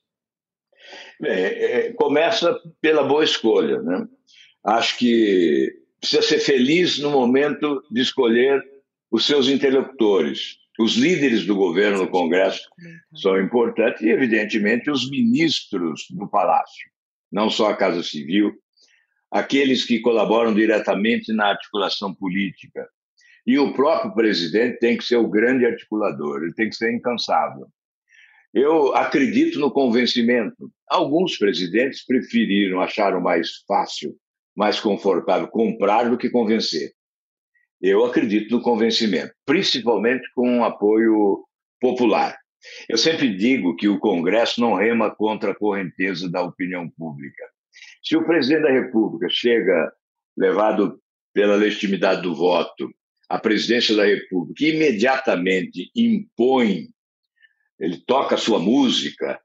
[1.23, 3.81] É, é, começa pela boa escolha.
[3.83, 4.07] Né?
[4.65, 8.63] Acho que precisa ser feliz no momento de escolher
[9.11, 10.59] os seus interlocutores.
[10.79, 12.69] Os líderes do governo no Congresso
[13.15, 16.91] são importantes e, evidentemente, os ministros do Palácio,
[17.33, 18.53] não só a Casa Civil,
[19.31, 22.87] aqueles que colaboram diretamente na articulação política.
[23.47, 27.69] E o próprio presidente tem que ser o grande articulador, ele tem que ser incansável.
[28.53, 30.71] Eu acredito no convencimento.
[30.89, 34.17] Alguns presidentes preferiram, acharam mais fácil,
[34.57, 36.93] mais confortável comprar do que convencer.
[37.81, 41.45] Eu acredito no convencimento, principalmente com um apoio
[41.81, 42.37] popular.
[42.89, 47.45] Eu sempre digo que o Congresso não rema contra a correnteza da opinião pública.
[48.03, 49.93] Se o presidente da República chega,
[50.37, 50.99] levado
[51.35, 52.91] pela legitimidade do voto,
[53.29, 56.89] à presidência da República imediatamente impõe,
[57.79, 59.41] ele toca a sua música,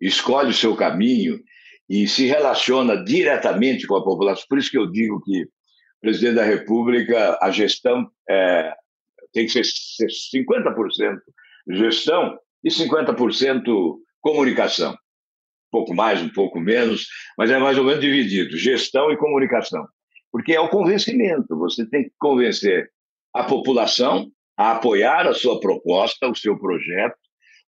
[0.00, 1.40] escolhe o seu caminho
[1.88, 4.44] e se relaciona diretamente com a população.
[4.48, 5.48] Por isso que eu digo que
[6.00, 8.72] presidente da República, a gestão é,
[9.32, 9.64] tem que ser
[10.32, 11.18] 50%
[11.70, 14.92] gestão e 50% comunicação.
[14.92, 17.06] Um pouco mais, um pouco menos,
[17.36, 19.86] mas é mais ou menos dividido, gestão e comunicação.
[20.32, 22.90] Porque é o convencimento, você tem que convencer
[23.38, 27.16] a população a apoiar a sua proposta, o seu projeto,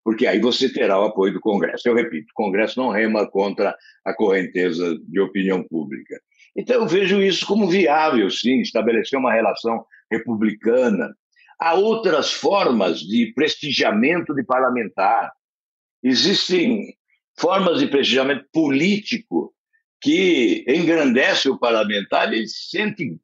[0.04, 1.88] porque aí você terá o apoio do Congresso.
[1.88, 6.20] Eu repito, o Congresso não rema contra a correnteza de opinião pública.
[6.56, 11.14] Então, eu vejo isso como viável, sim, estabelecer uma relação republicana.
[11.60, 15.32] Há outras formas de prestigiamento de parlamentar.
[16.02, 16.96] Existem
[17.38, 19.54] formas de prestigiamento político
[20.02, 23.16] que engrandece o parlamentar, ele se sente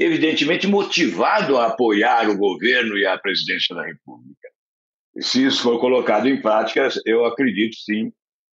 [0.00, 4.48] evidentemente motivado a apoiar o governo e a presidência da República.
[5.14, 8.10] E se isso for colocado em prática, eu acredito sim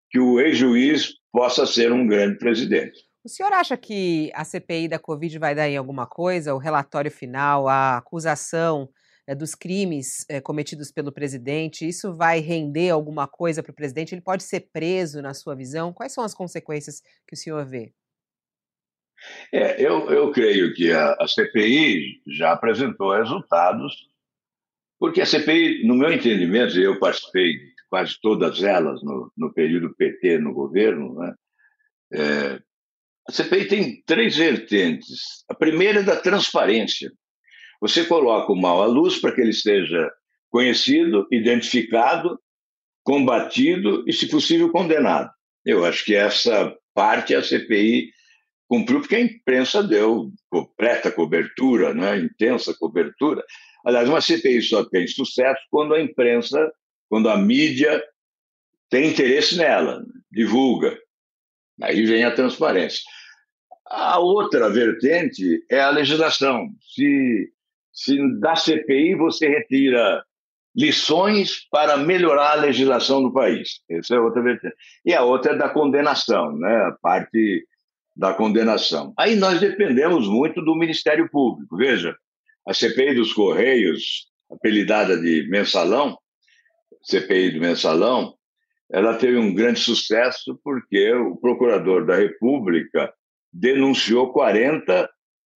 [0.09, 3.01] que o ex-juiz possa ser um grande presidente.
[3.24, 6.55] O senhor acha que a CPI da Covid vai dar em alguma coisa?
[6.55, 8.88] O relatório final, a acusação
[9.26, 14.14] é, dos crimes é, cometidos pelo presidente, isso vai render alguma coisa para o presidente?
[14.14, 15.93] Ele pode ser preso, na sua visão?
[15.93, 17.93] Quais são as consequências que o senhor vê?
[19.53, 24.09] É, eu, eu creio que a, a CPI já apresentou resultados,
[24.99, 29.95] porque a CPI, no meu entendimento, eu participei de quase todas elas no, no período
[29.95, 31.35] PT no governo, né?
[32.14, 32.61] É,
[33.29, 35.45] a CPI tem três vertentes.
[35.49, 37.12] A primeira é da transparência.
[37.81, 40.11] Você coloca o mal à luz para que ele seja
[40.51, 42.39] conhecido, identificado,
[43.03, 45.31] combatido e, se possível, condenado.
[45.64, 48.11] Eu acho que essa parte a CPI
[48.73, 52.16] cumpriu porque a imprensa deu completa cobertura, né?
[52.16, 53.45] intensa cobertura.
[53.85, 56.73] Aliás, uma CPI só tem sucesso quando a imprensa,
[57.07, 58.03] quando a mídia
[58.89, 60.99] tem interesse nela, divulga.
[61.83, 63.03] Aí vem a transparência.
[63.85, 66.70] A outra vertente é a legislação.
[66.95, 67.53] Se,
[67.93, 70.25] se da CPI você retira
[70.75, 73.83] lições para melhorar a legislação do país.
[73.91, 74.75] Essa é outra vertente.
[75.05, 76.75] E a outra é da condenação, né?
[76.87, 77.66] a parte
[78.14, 79.12] da condenação.
[79.18, 81.76] Aí nós dependemos muito do Ministério Público.
[81.76, 82.14] Veja,
[82.66, 86.16] a CPI dos Correios, apelidada de Mensalão,
[87.02, 88.34] CPI do Mensalão,
[88.90, 93.12] ela teve um grande sucesso porque o procurador da República
[93.52, 95.08] denunciou 40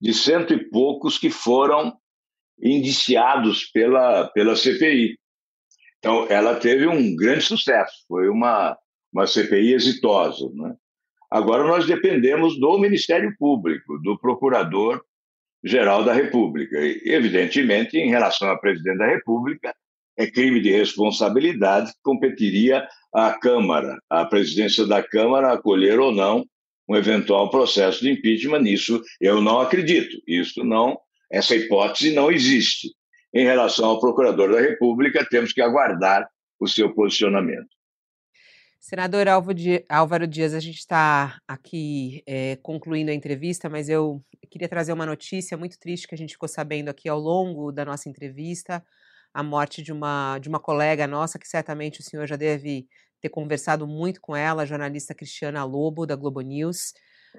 [0.02, 1.98] de cento e poucos que foram
[2.62, 5.18] indiciados pela, pela CPI.
[6.00, 8.78] Então, ela teve um grande sucesso, foi uma,
[9.12, 10.50] uma CPI exitosa.
[10.54, 10.76] Né?
[11.30, 16.80] Agora, nós dependemos do Ministério Público, do Procurador-Geral da República.
[16.80, 19.74] E, evidentemente, em relação ao presidente da República,
[20.18, 26.46] é crime de responsabilidade que competiria à Câmara, à presidência da Câmara, acolher ou não
[26.88, 28.62] um eventual processo de impeachment.
[28.62, 30.18] Nisso eu não acredito.
[30.28, 30.98] Isso não,
[31.32, 32.90] essa hipótese não existe.
[33.34, 36.26] Em relação ao procurador da República, temos que aguardar
[36.60, 37.75] o seu posicionamento.
[38.88, 44.94] Senador Álvaro Dias, a gente está aqui é, concluindo a entrevista, mas eu queria trazer
[44.94, 48.86] uma notícia muito triste que a gente ficou sabendo aqui ao longo da nossa entrevista.
[49.34, 52.88] a morte de uma, de uma colega nossa, que certamente o senhor já deve
[53.20, 56.94] ter conversado muito com ela, a jornalista Cristiana Lobo, da Globo News.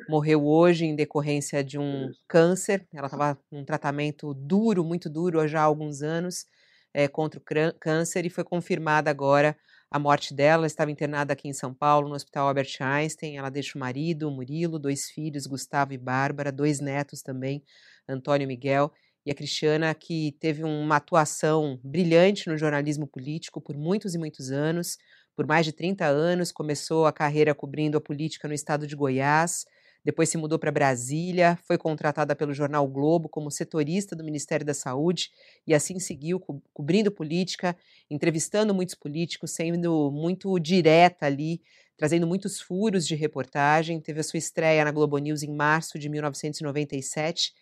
[0.09, 2.84] Morreu hoje em decorrência de um câncer.
[2.92, 6.44] Ela estava num tratamento duro, muito duro, já há alguns anos,
[6.92, 7.42] é, contra o
[7.78, 9.57] câncer, e foi confirmada agora
[9.91, 10.61] a morte dela.
[10.62, 13.37] Ela estava internada aqui em São Paulo, no Hospital Albert Einstein.
[13.37, 17.62] Ela deixa o marido, Murilo, dois filhos, Gustavo e Bárbara, dois netos também,
[18.09, 18.93] Antônio e Miguel
[19.24, 24.53] e a Cristiana, que teve uma atuação brilhante no jornalismo político por muitos e muitos
[24.53, 24.97] anos,
[25.34, 29.66] por mais de 30 anos, começou a carreira cobrindo a política no estado de Goiás,
[30.07, 34.72] depois se mudou para Brasília, foi contratada pelo jornal Globo como setorista do Ministério da
[34.72, 35.32] Saúde
[35.66, 37.76] e assim seguiu co cobrindo política,
[38.09, 41.61] entrevistando muitos políticos, sendo muito direta ali,
[41.96, 44.00] trazendo muitos furos de reportagem.
[44.00, 47.52] Teve a sua estreia na Globo News em março de 1997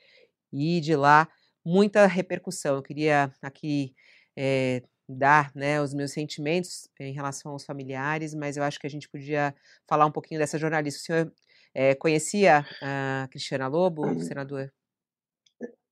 [0.52, 1.26] e de lá
[1.64, 2.76] muita repercussão.
[2.76, 3.94] Eu queria aqui
[4.36, 8.90] é, dar né, os meus sentimentos em relação aos familiares, mas eu acho que a
[8.90, 9.54] gente podia
[9.88, 11.00] falar um pouquinho dessa jornalista.
[11.00, 11.32] O senhor
[11.74, 14.20] é, conhecia a Cristiana Lobo, uhum.
[14.20, 14.72] senador?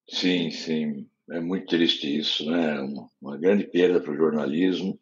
[0.09, 1.09] Sim, sim.
[1.31, 2.81] É muito triste isso, né?
[2.81, 4.99] Uma, uma grande perda para o jornalismo,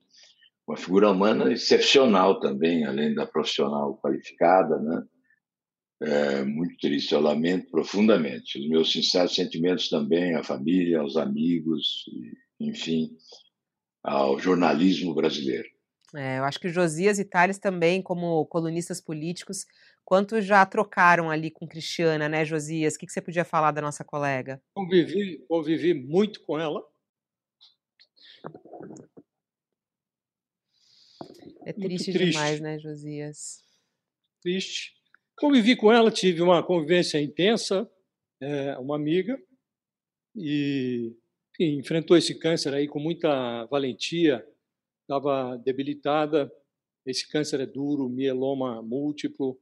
[0.66, 5.02] uma figura humana excepcional também, além da profissional qualificada, né?
[6.02, 8.58] É muito triste, eu lamento profundamente.
[8.58, 12.06] Os meus sinceros sentimentos também à família, aos amigos,
[12.58, 13.10] enfim,
[14.02, 15.68] ao jornalismo brasileiro.
[16.14, 19.66] É, eu acho que Josias e Thales também, como colunistas políticos,
[20.10, 22.96] quanto já trocaram ali com Cristiana, né, Josias?
[22.96, 24.60] O que, que você podia falar da nossa colega?
[24.74, 26.84] Convivi, convivi muito com ela.
[31.64, 33.62] É triste, triste, demais, né, Josias?
[34.42, 34.96] Triste.
[35.38, 37.88] Convivi com ela, tive uma convivência intensa,
[38.40, 39.40] é, uma amiga,
[40.34, 41.14] e
[41.52, 44.44] enfim, enfrentou esse câncer aí com muita valentia,
[45.02, 46.50] estava debilitada.
[47.06, 49.56] Esse câncer é duro, mieloma múltiplo.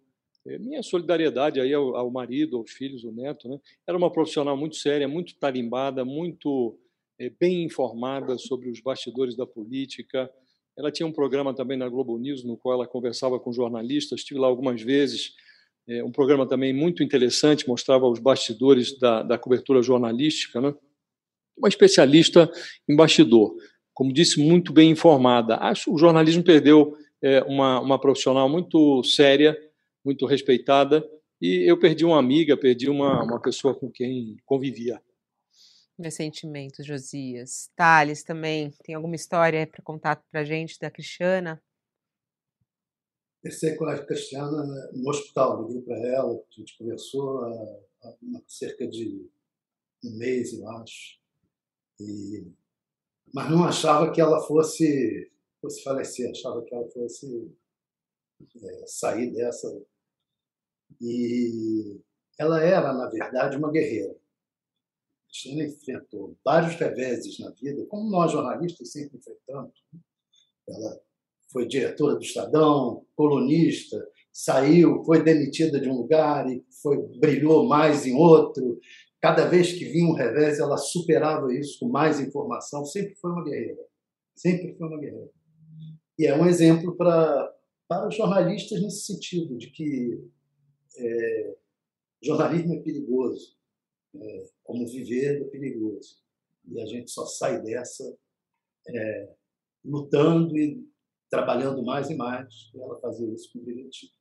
[0.48, 3.48] É, minha solidariedade aí ao, ao, marido, aos filhos, ao neto.
[3.48, 3.58] Né?
[3.86, 6.78] Era uma profissional muito séria, muito tarimbada, muito
[7.18, 10.30] é, bem informada sobre os bastidores da política.
[10.76, 14.20] Ela tinha um programa também na Globo News, no qual ela conversava com jornalistas.
[14.20, 15.34] Estive lá algumas vezes
[15.88, 20.74] é um programa também muito interessante, mostrava os bastidores da, da cobertura jornalística, né?
[21.56, 22.50] uma especialista
[22.86, 23.56] em bastidor,
[23.94, 25.56] como disse, muito bem informada.
[25.56, 29.58] Acho que o jornalismo perdeu é, uma, uma profissional muito séria,
[30.04, 31.08] muito respeitada,
[31.40, 35.00] e eu perdi uma amiga, perdi uma, uma pessoa com quem convivia.
[35.98, 37.70] Meus sentimentos, Josias.
[37.76, 41.62] Thales, também tem alguma história para contar para a gente da Cristiana?
[43.42, 48.86] Pensei com a Cristiana no hospital, liguei para ela, a gente conversou há, há cerca
[48.86, 49.28] de
[50.04, 51.18] um mês, eu acho.
[52.00, 52.46] E,
[53.32, 55.30] mas não achava que ela fosse,
[55.60, 57.52] fosse falecer, achava que ela fosse
[58.40, 59.68] é, sair dessa.
[61.00, 62.00] E
[62.38, 64.12] ela era, na verdade, uma guerreira.
[64.12, 69.74] A Cristina enfrentou vários reveses na vida, como nós jornalistas sempre enfrentamos.
[70.68, 71.00] Ela
[71.52, 73.98] foi diretora do Estadão, colunista,
[74.32, 78.78] saiu, foi demitida de um lugar e foi brilhou mais em outro.
[79.20, 82.84] Cada vez que vinha um revés, ela superava isso com mais informação.
[82.84, 83.84] Sempre foi uma guerreira.
[84.36, 85.30] Sempre foi uma guerreira.
[86.18, 87.52] E é um exemplo para,
[87.88, 90.22] para os jornalistas nesse sentido, de que
[90.96, 91.56] é,
[92.22, 93.56] jornalismo é perigoso.
[94.14, 96.16] É, como viver é perigoso.
[96.66, 98.04] E a gente só sai dessa
[98.86, 99.34] é,
[99.84, 100.86] lutando e
[101.30, 104.12] trabalhando mais e mais para ela fazer isso com direitinho.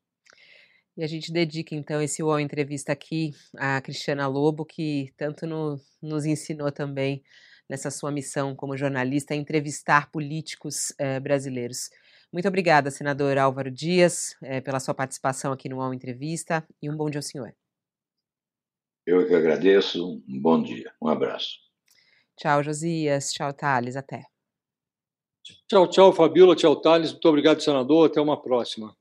[0.98, 5.80] E a gente dedica então esse UOL Entrevista aqui à Cristiana Lobo, que tanto no,
[6.02, 7.24] nos ensinou também
[7.70, 11.90] nessa sua missão como jornalista a entrevistar políticos eh, brasileiros.
[12.32, 16.96] Muito obrigada, senador Álvaro Dias, eh, pela sua participação aqui no UOL Entrevista e um
[16.96, 17.56] bom dia ao senhor.
[19.06, 21.58] Eu que agradeço, um bom dia, um abraço.
[22.36, 24.24] Tchau, Josias, tchau, Thales, até.
[25.68, 26.56] Tchau, tchau, Fabíola.
[26.56, 27.12] Tchau, Thales.
[27.12, 28.10] Muito obrigado, senador.
[28.10, 28.96] Até uma próxima.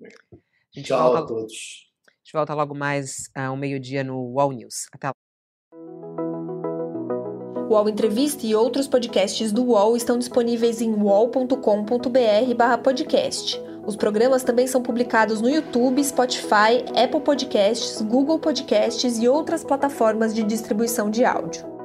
[0.00, 1.90] A tchau volta, a todos.
[2.08, 4.86] A gente volta logo mais ao uh, meio-dia no UOL News.
[4.92, 5.12] Até lá.
[7.68, 13.60] O UOL Entrevista e outros podcasts do UOL estão disponíveis em uol.com.br/podcast.
[13.84, 20.32] Os programas também são publicados no YouTube, Spotify, Apple Podcasts, Google Podcasts e outras plataformas
[20.32, 21.75] de distribuição de áudio.